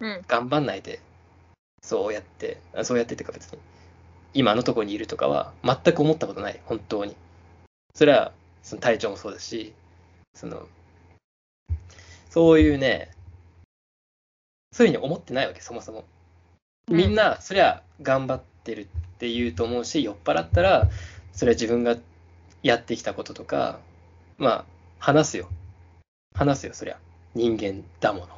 [0.00, 0.24] うん。
[0.28, 1.00] 頑張んないで、
[1.82, 3.58] そうやって、あそうやってってか別に、
[4.34, 7.16] 今のところにいるとかは全く思ったことない、本当に。
[7.94, 9.72] それはその体調もそうだし、
[10.34, 10.68] その、
[12.30, 13.10] そういうね、
[14.72, 16.04] そういうふうに思ってないわけ、そもそも。
[16.90, 18.86] みんな、そりゃ頑張ってるっ
[19.18, 20.90] て言うと思うし、酔っ払ったら、
[21.32, 21.96] それは自分が
[22.62, 23.78] やってきたこととか、
[24.36, 24.64] まあ、
[24.98, 25.48] 話すよ。
[26.34, 26.98] 話すよ、そりゃ。
[27.36, 28.28] 人間だもの。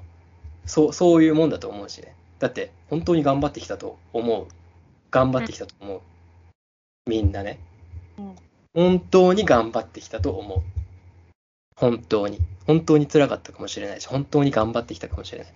[0.66, 2.14] そう、そういうもんだと思うしね。
[2.38, 4.46] だって、本当に頑張ってきたと思う。
[5.10, 6.00] 頑張ってきたと思う。
[7.08, 7.58] みんなね。
[8.18, 8.34] うん
[8.74, 10.58] 本当に頑張ってきたと思う。
[11.74, 12.38] 本当に。
[12.66, 15.48] 本当に辛かったかもしれないし、本当に頑張ってきたかもしれない。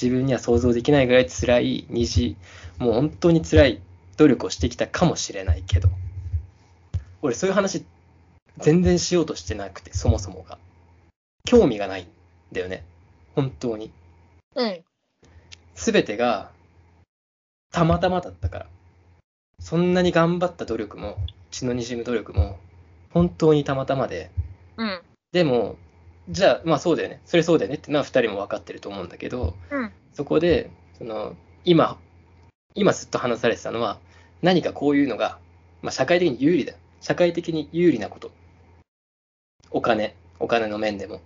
[0.00, 2.36] 自分には想像できないぐらい辛い虹、
[2.78, 3.82] もう本当に辛い
[4.18, 5.88] 努力をしてきたかもしれないけど、
[7.22, 7.84] 俺そういう話
[8.58, 10.58] 全然しようとしてなくて、そもそもが。
[11.44, 12.06] 興味がないん
[12.54, 12.84] だよね。
[13.34, 13.90] 本当に。
[14.54, 14.84] うん。
[15.74, 16.50] すべてが
[17.74, 18.66] たまたまだったから。
[19.58, 21.18] そんなに頑張った努力も、
[21.50, 22.58] 血の滲む努力も、
[23.10, 24.30] 本当にたまたまで、
[24.76, 25.02] うん。
[25.32, 25.76] でも、
[26.28, 27.20] じゃあ、まあそうだよね。
[27.24, 31.34] それそうだよねってのは二人も分かってると思うんだけど、うんそこで、その、
[31.64, 31.98] 今、
[32.76, 33.98] 今ずっと話されてたのは、
[34.40, 35.40] 何かこういうのが、
[35.82, 36.74] まあ社会的に有利だ。
[37.00, 38.30] 社会的に有利なこと。
[39.72, 41.20] お金、お金の面でも。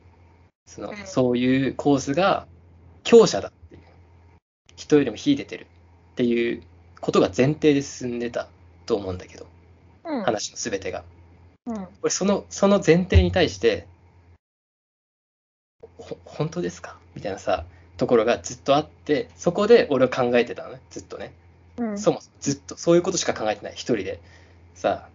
[0.68, 2.46] そのうん、そういうコースが
[3.02, 3.80] 強者だっていう。
[4.76, 5.66] 人よりも秀でてる
[6.12, 6.62] っていう
[7.00, 8.48] ことが前提で進んでた
[8.86, 9.46] と思うんだけど、
[10.04, 10.22] うん。
[10.22, 11.02] 話のすべてが。
[11.66, 11.88] うん。
[12.02, 13.86] 俺その、その前提に対して、
[15.96, 16.96] ほ本当ですか？
[17.16, 17.64] みたいなさ、
[17.96, 21.32] ところがずっとあって、そこで俺は考えてたのね、ずっとね。
[21.78, 21.98] うん。
[21.98, 24.20] そもそもずっと、そういうことしか考えてない、一人で。
[24.74, 25.08] さ、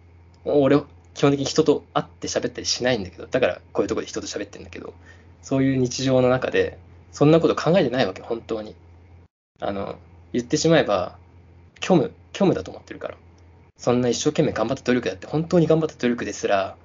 [0.44, 0.82] 俺、
[1.14, 4.92] 基本的に人と会って喋ったりしないんだけど、だからこういうところで人と喋ってるんだけど、
[5.44, 6.78] そういう日常の中で、
[7.12, 8.74] そんなこと考えてないわけ、本当に。
[9.60, 9.98] あの、
[10.32, 11.18] 言ってしまえば、
[11.82, 13.18] 虚無、虚無だと思ってるから。
[13.76, 16.78] そんな一生懸命頑張った努力だって、本当に頑張った努力ですら、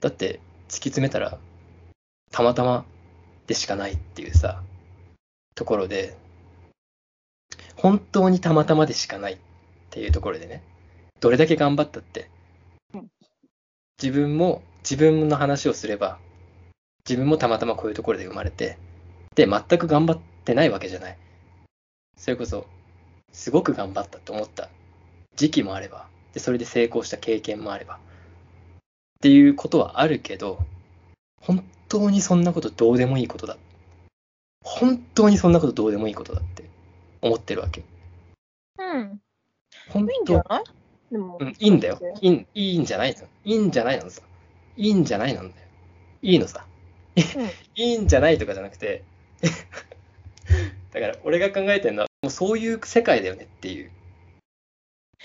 [0.00, 1.38] だって突き詰めたら、
[2.30, 2.84] たまたま
[3.46, 4.62] でしかないっていうさ、
[5.54, 6.14] ところで、
[7.76, 9.38] 本当にたまたまでしかないっ
[9.88, 10.62] ていうところでね、
[11.20, 12.28] どれだけ頑張ったって
[12.92, 13.08] うん、
[14.02, 16.18] 自分も自分の話をすれば、
[17.08, 18.78] 自分もたまたまこういうところで生まれて、
[19.34, 21.18] で、全く頑張ってないわけじゃない。
[22.16, 22.66] それこそ、
[23.32, 24.68] すごく頑張ったと思った
[25.36, 27.98] 時期もあれば、で、それで成功した経験もあれば、っ
[29.20, 30.58] ていうことはあるけど、
[31.40, 33.56] 本当にそんなことどうでもいいことだ。
[34.64, 36.64] 本当にそんなことどうでもいいことだって
[37.20, 37.82] 思ってるわけ。
[38.78, 39.20] うん。
[39.88, 40.64] 本いいんじゃない？
[41.10, 41.98] でもうん、いいんだよ。
[42.20, 43.26] いいいいんじゃないの。
[43.44, 44.22] いいんじゃないのさ。
[44.76, 45.66] いいんじゃないなんだよ。
[46.22, 46.64] いいのさ。
[47.76, 49.04] いいんじゃないとかじゃなくて、
[50.92, 53.90] だから俺が考えてるのは、もうそういう世界だよねっていう。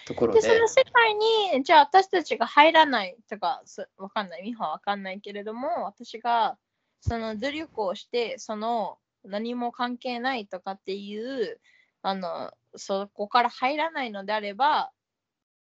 [0.06, 3.62] ところで、その世界に、じゃあ私たちが入らないとか、
[3.98, 6.58] わかんない、ミハはわかんないけれども、私が
[7.02, 11.60] その努力をして、その何も関係ないとかっていう、
[12.02, 14.92] あの、そこから入らないのであれば、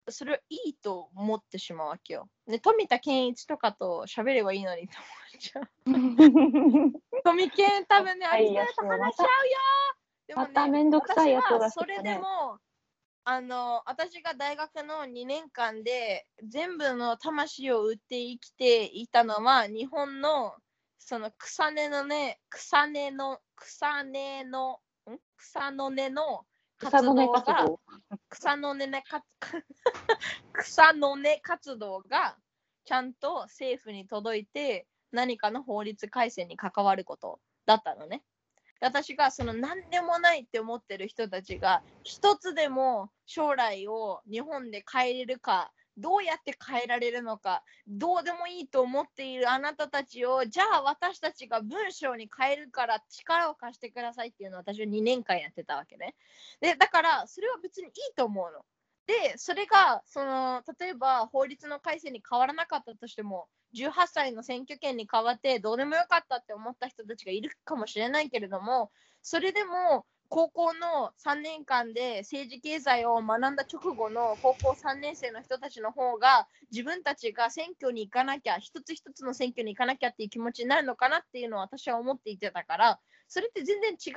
[0.09, 2.27] それをいいと思ってしまうわけよ。
[2.47, 5.69] で、富田健一とかと喋ればいいのにと思っちゃう。
[7.23, 9.31] 富健多分ね、あいつらと話し合うよ
[10.27, 12.59] でもねまためんどくさいやつがねそれでも、
[13.25, 20.53] あの、私が大学の2年間で全部の魂を売って生きていたのは、日本の
[20.99, 24.79] その草根のね、草根の、草根の、
[25.09, 25.17] ん？
[25.37, 26.45] 草の根の
[26.83, 27.79] 草の根活動が活動。
[28.29, 29.03] 草の根ね
[30.53, 32.37] 草の根活動が
[32.85, 38.23] ちゃんと政府に届いて何かの法律改正に関わることだったのね。
[38.81, 56.15] 私がその何でもないって思ってる人たちが一つでも将来を日本で変えれるかどうやって変えられるのかどうでもいいと思っているあなたたちをじゃあ私たちが文章に変えるから力を貸してくださいっていうのを私は2年間やってたわけね。
[56.61, 58.65] でだからそれは別にいいと思うの。
[59.05, 68.91] でそれがその例えば法律の改正に変わらなかったとしても18歳の選挙権に変わってどうでもよかったって思った人たちがいるかもしれないけれども
[69.21, 84.09] それでも高校の3年間で政治経済を学んだ直後の高校3年生の人たちの方が自分たちが選挙に行かなきゃ一つ一つの選挙に行かなきゃっていう気持ちになるのかなっていうのを私は思っていてたからそれって全然違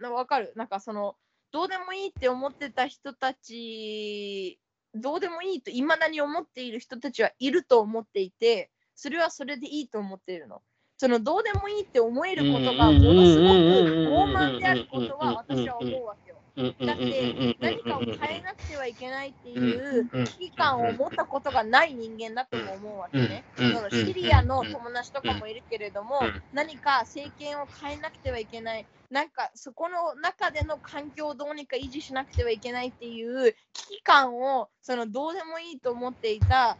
[0.00, 1.16] うの分かるなんかその
[1.52, 4.58] どうでもいいって思ってた人たち
[4.94, 10.62] どうでもいいといまだに思っている人たちはいると思っていて、それはそれでいいと思っているの。
[10.98, 16.38] そのどうでもいいって思えることがものすごく傲慢であることは私は思うわけよ。
[16.58, 23.44] だって何かを変えなくてはいけないっていう危機感を持ったことがない人間だとも思うわけね。
[23.56, 26.20] そのシリアの友達とかもいるけれども、
[26.52, 36.76] 何か政権を変えなくてはいけない、なんかそこの中での環境をどうにか維持しなくてはいけないっていう危機感をそのどうでもいいと思っていた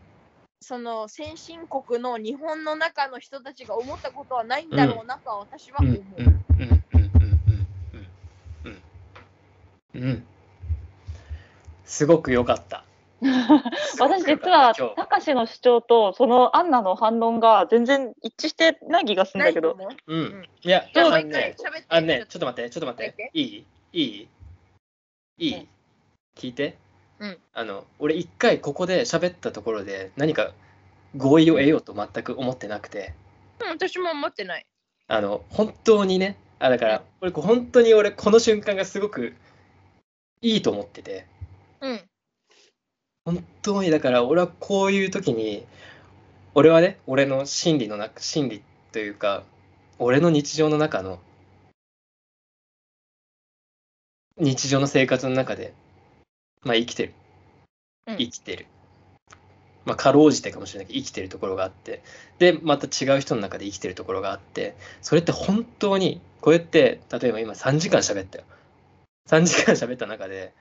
[0.61, 6.03] その先進国の日本の中の人たちが思ったことはないんだろうなとは私は思う。
[9.95, 10.27] うん。
[11.85, 12.85] すごく良かった。
[13.99, 19.77] 私実は、たかしの主張とそのアンナの反論が全然一致してない気がするんだけど。
[20.07, 20.49] うんうん。
[20.63, 21.85] いや、じゃあ、あもう一回のね。
[21.89, 23.31] あのね、ちょっと待って、ちょっと待って。
[23.33, 23.67] いい？
[23.93, 24.29] いい？
[25.39, 25.55] いい？
[25.57, 25.69] うん
[26.37, 26.77] 聞いて。
[27.21, 30.53] うんあの、俺一回ここで喋ったところで何か
[31.16, 33.14] 合意を得ようと全く思ってなくて、
[33.61, 34.66] うん、私も思ってない。
[35.09, 39.35] あの、本当にね、あ、だから、俺本当に俺この瞬間がすごく
[40.43, 41.27] いいと思ってて、
[41.81, 42.01] うん。
[43.29, 45.66] 本当にだから俺はこういう時に
[46.55, 49.43] 俺はね俺の心理の中心理というか
[49.99, 51.21] 俺の日常の中の
[54.39, 55.75] 日常の生活の中で
[56.63, 57.15] まあ生きてる。
[58.07, 58.17] うん。
[58.17, 58.67] 生きてる、
[59.85, 62.03] まあかろうじてかもしれないけど生きてるところがあって。
[62.39, 64.77] でまた違う人の中で生きてるところがあって。
[65.03, 68.45] それって本当にこうやって例えば今3時間喋ったよ。
[69.29, 70.53] 3時間喋った中で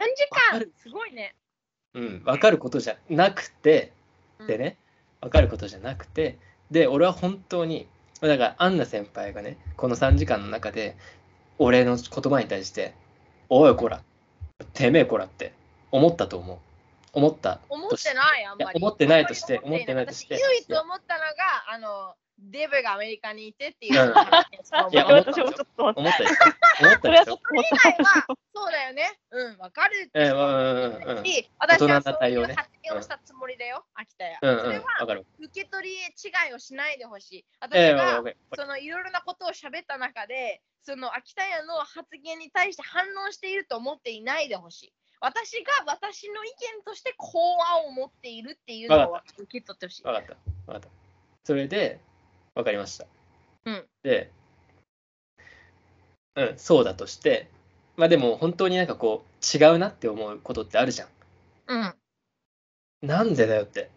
[0.00, 0.66] 3時間。
[0.82, 1.34] すごいね。
[1.92, 3.92] うん、分かることじゃなくて、
[4.46, 4.76] でね、
[5.20, 6.38] 分かることじゃなくて、
[6.70, 7.86] で、俺は本当に、
[8.20, 10.96] だから、アンナ先輩がね、この3時間の中で、
[11.58, 12.94] 俺の言葉に対して、
[13.48, 14.02] おいこら、
[14.64, 15.52] てめえこらって
[15.90, 16.58] 思ったと思う。
[17.12, 18.78] 思った思ってない、あんまり。
[18.80, 21.26] 思ってないとして思ってないとして私唯一思ったのが、
[21.68, 23.92] あの、デブがアメリカにいてっていう。
[23.92, 26.00] いや私もちょっと待って。
[26.00, 26.34] 思ったでしょ？
[26.80, 29.18] 思ったそれはちょでしょっと思っ以外は、そうだよね。
[29.30, 34.38] うん、わかるってええうんうんうんうんし、私はそういう発言をしたつもりだよ、秋田屋。
[34.42, 34.84] うんうん、それは。
[35.38, 37.44] 受け取り違いをしないでほしい。
[37.60, 38.22] 私ええが、
[38.54, 44.92] そのいろいろなことを喋った中で、その秋田屋の発言に対して反論していると思っていないでほしい。
[45.20, 50.02] 私が私の意見としてこうは思っているっていうのをわ受け取ってほしい。
[50.02, 50.34] 分かった。
[50.66, 50.88] 分かった。
[51.44, 52.00] それで、
[52.54, 53.06] 分かりました。
[53.66, 54.30] うんで、
[56.36, 57.48] うん、そうだとして、
[57.96, 61.08] まあでも本当になんかこう、違うなって思うことってあるじゃん。
[61.68, 61.94] うん。
[63.02, 63.90] なんでだよって。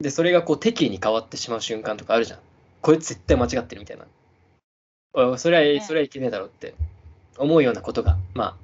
[0.00, 2.38] で、それがこう、敵意に変わってしまう瞬間とかあるじゃん。
[2.80, 4.06] こいつ絶対間違ってるみたいな。
[5.14, 6.74] おいそれは、ねそれはいけねえだろって
[7.38, 8.56] 思うようなことが、ま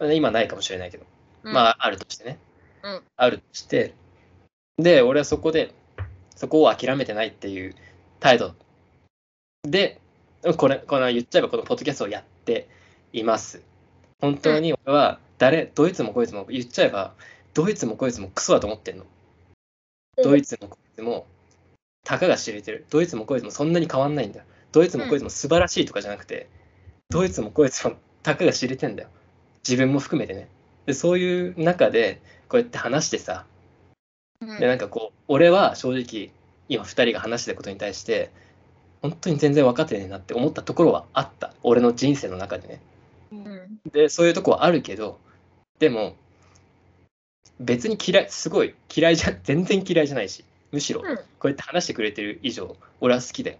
[0.00, 1.04] あ、今ないかもしれないけど、
[1.42, 2.38] まあ、あるとしてね。
[2.82, 3.94] うんあるとして、
[4.78, 5.74] で、俺はそこで、
[6.36, 7.74] そこを諦めてないっていう
[8.20, 8.54] 態度
[9.62, 10.00] で、
[10.56, 12.68] これ、この言っちゃえばこのポッドキャストをやって
[13.12, 13.62] います。
[14.20, 17.14] 本当に俺は誰、どいつもこいつも言っちゃえば、
[17.54, 19.04] どいつもこいつもクソだと思ってんの。
[20.22, 21.26] どいつもこいつも、
[22.04, 22.86] たかが知れてる。
[22.90, 24.44] どいつもこいつもそんなに変わんないんだよ。
[24.72, 26.48] どいつもこいつも素晴らしいとかじゃなくて、
[27.10, 29.08] どいつもこいつもたかが知れてんだよ。
[29.66, 30.48] 自分も含めてね。
[30.86, 33.44] で、そういう中で、こうやって話してさ、
[34.40, 36.30] うんで、なんかこう、俺は正直、
[36.68, 38.30] 今2人が話してることに対して、
[39.02, 41.54] 本当に全然分かってねえなって思ったところはあった。
[41.62, 42.80] 俺の人生の中でね。
[43.32, 45.18] うんで、そういうとこはあるけど、
[45.78, 46.16] でも、
[47.60, 53.58] 別に嫌い、すごい嫌いじゃ、 全然嫌いじゃないし、むしろ、うんこうやって話してくれてる以上、俺は好きだよ。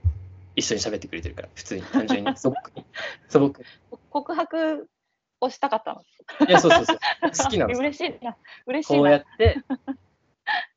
[0.56, 2.85] 一緒に喋ってくれてるから、普通に、単純に、 素朴に。
[3.28, 3.55] 素朴に。
[4.10, 4.89] 告白
[5.40, 6.02] をしたかったの？
[6.48, 6.98] いや、そうそうそう。
[7.22, 7.74] 好きなの。
[7.78, 8.36] 嬉しいな。
[8.66, 9.24] 嬉しいこうやな。
[9.24, 9.62] って、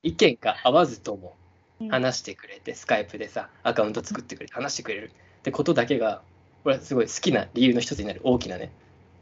[0.03, 1.40] 意見が合わずとも、うん
[1.89, 6.21] 話してくれて、スカイプでさ、アカウント作ってくれて、話してくれるってことだけが、
[6.63, 8.71] 俺はすごい好きな理由の一つになる大きなね。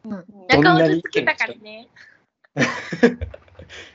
[0.04, 1.88] うんアカウントつけたからね。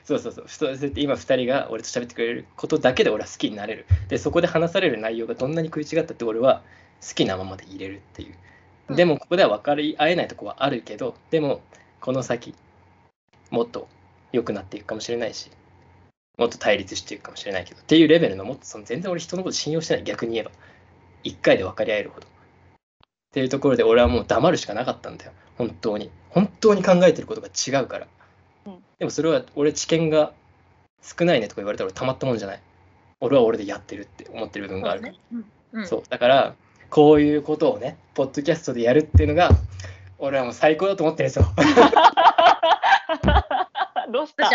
[0.05, 0.45] そうそうそう。
[0.47, 3.85] そうやって今2人が俺と喋ってくれることだけで俺は好きになれる。
[4.07, 6.63] で、そこで話される内容がどんなに食い違ったって俺は
[7.07, 8.29] 好きなままで入れるっていう。
[8.29, 11.61] うんでもここでは分かり合えないとこはあるけど、でも
[12.01, 12.53] この先、
[13.49, 13.87] もっと
[14.31, 15.49] 良くなっていくかもしれないし、
[16.37, 20.51] もっと対立していくかもしれないけど、っていうレベルのもっとその全然俺人のこと信用してない、逆に言えば。
[21.23, 22.27] 一回で分かり合えるほど。
[22.27, 22.29] っ
[23.33, 25.31] ていうところで俺はもう黙るしかなかったんだよ。
[25.57, 26.11] 本当に。
[26.29, 28.07] 本当に考えてることが違うから。
[28.67, 30.31] うんでもそれは俺知見が
[31.01, 32.61] 少ないねとか言われたら俺たまったもんじゃない。
[33.19, 35.13] 俺は俺でやってるって思ってる部分があるから。
[35.33, 36.03] うんうんそう。
[36.09, 36.55] だから、
[36.89, 39.49] こういうことをね、ポッドキャストでやるっていうのが、
[40.17, 41.45] 俺はもう最高だと思ってるんですよ。
[44.13, 44.49] どうした？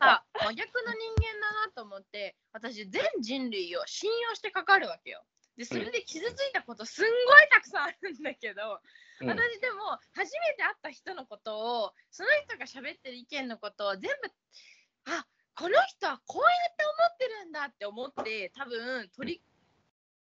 [0.00, 5.22] さ、真逆の人間だなと思って、私、全人類を信用してかかるわけよ。
[5.56, 7.14] で、それで傷ついたことすんごい
[7.52, 8.80] たくさんあるんだけど、
[9.20, 9.28] うん。
[9.28, 19.42] 私でも初めて会った人のことをその人が喋ってる意見のことを全部あこの人はこうやって思ってるんだって思って多分取り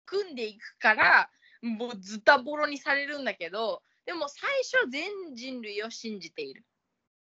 [0.07, 1.29] 組んでいくから
[1.63, 6.65] もうズタボロにされるんだけどでも最初全人類を信じている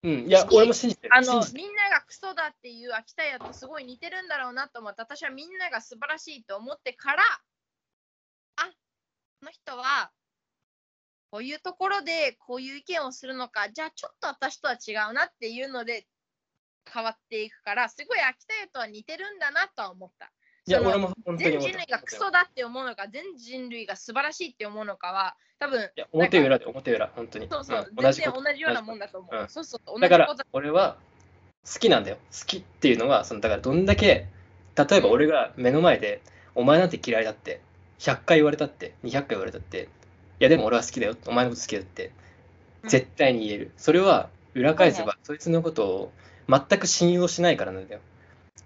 [0.04, 1.16] うん、いや、俺も信じてる。
[1.16, 7.22] あのみんながクソだっていう秋田屋とすごい似てるんだろうなと思って私はみんなが素晴らしいと思ってから
[8.56, 8.64] あ
[9.40, 10.10] この人は
[11.30, 16.06] こういうところでこういう意見をするのかじゃあちょっと私とは違うなっていうので
[16.90, 20.32] 変わっていくからすごい秋田屋とは似てるんだなとは思った。
[20.68, 27.48] いや、その俺も本当に全人類がクソだって思うのか全人類が素晴らしいって思うのかは多分いや、表裏で表裏、本当に。
[27.50, 27.94] そうそう、ん。
[27.94, 29.36] 同全然同じようなもんだと思う。
[29.36, 29.48] うん。
[29.48, 30.98] そうそう、同じだから俺は
[31.64, 32.16] 好きなんだよ。
[32.16, 34.26] 好きっていうのは、そのだからどんだけ、
[34.76, 36.20] 例えば俺が目の前で、
[36.54, 37.60] お前なんて嫌いだって、
[37.98, 39.88] 100回言われたって、200回言われたって、
[40.40, 42.12] いやでも俺は好きだよ、お前のこと好きだって、
[42.84, 42.90] うん。
[42.90, 43.72] 絶対に言える。
[43.78, 46.12] それは裏返せば、そいつのことを
[46.48, 48.00] 全く信用しないからなんだよ。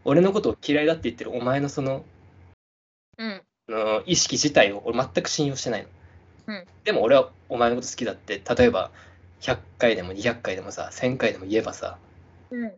[0.05, 2.05] 俺のことを嫌いだって言ってるお前のその
[3.19, 3.43] うん。
[4.06, 5.89] 意識自体を俺全く信用してないの。
[6.48, 8.90] うんでも俺はお前のこと好きだって、例えば
[9.40, 11.98] 100回でも200回でもさ、1000回でも言えばさ、
[12.51, 12.73] うん。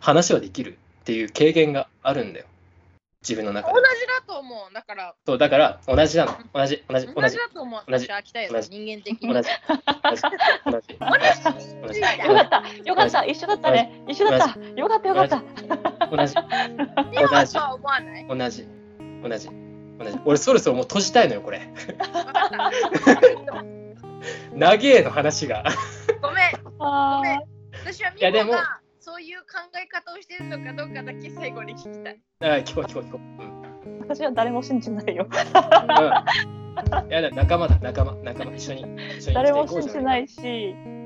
[0.00, 2.46] 話はできるっていう経験があるんだよ。
[3.22, 3.82] 自分の中同で。
[4.00, 4.74] じだと思う。
[4.74, 6.32] だから、そうだから同じなの。
[6.52, 7.82] 同じ、同じ、同同じじ、だと思う。
[7.90, 9.32] 同じ同じ人間的に。
[9.32, 10.22] 同じ、同じ、
[10.64, 10.98] 同じ。
[10.98, 11.08] 同
[11.58, 14.02] じ同じよかった、よかった、一緒だったね。
[14.08, 14.58] 一緒だった。
[14.60, 15.40] よかった、よかった。
[16.08, 18.26] 同じ、でもとは思わない？
[18.26, 18.68] 同じ、
[19.22, 19.48] 同じ、
[19.98, 20.18] 同じ。
[20.24, 21.58] 俺そろそろもう閉じたいのよ、これ。
[22.12, 22.72] わかった。
[24.54, 25.64] 長えの話が。
[26.20, 26.52] ごめん。
[26.78, 27.40] あー
[27.84, 29.46] 私はみいやでもんながそういう考
[29.80, 32.20] え方をしてるのかどうかだけ最後に聞きたい。
[32.40, 33.20] あ聞こう聞こう聞こう。
[33.20, 33.65] うん。
[34.08, 35.26] 私は誰も信じないよ。
[35.28, 37.10] うん。
[37.10, 38.82] いやだ、仲間だ、仲間、仲間、一緒に。
[39.18, 40.40] 一緒に誰も信じないいし、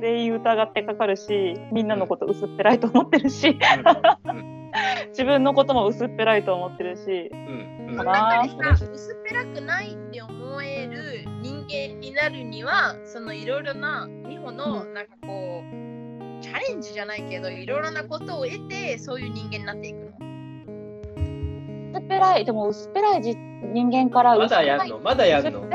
[0.01, 4.19] 全員疑ってかかるし、みんなのこと薄っぺらいと思ってるし、か。
[4.25, 4.61] うん。
[5.09, 7.87] 自分のことも薄っぺらいと思ってるし、うん。
[7.91, 7.97] うん。
[7.97, 8.89] か薄っ
[9.29, 20.30] ぺらくないって思える人間になるには、そのいろいろな美穂のなんかこう、チャレンジじゃないけど、いろいろなことを得て、そういう人間になっていくの。
[21.93, 24.99] 薄っぺらい、でも薄っぺらいじ人間からま薄っぺらいだやんの？
[25.01, 25.61] まだやんの？
[25.61, 25.67] ご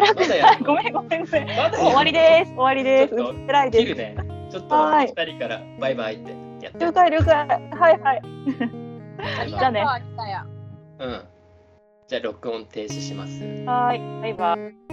[0.75, 1.47] めんごめんごめん。
[1.47, 1.77] まだやんの？
[1.79, 2.51] 終わりです。
[2.51, 3.15] 終わりです。
[3.15, 3.83] ちょっと薄っぺらいです。
[3.83, 4.15] 切るね。
[4.51, 6.31] ちょっとはい二人からバイバイって
[6.63, 6.79] やって。
[6.79, 7.35] 了解了解。
[7.35, 8.21] はいはい。
[9.49, 9.85] じゃあね。
[10.99, 11.21] うん。
[12.07, 13.43] じゃあ録音停止します。
[13.65, 13.99] はい。
[14.21, 14.84] バイバイ。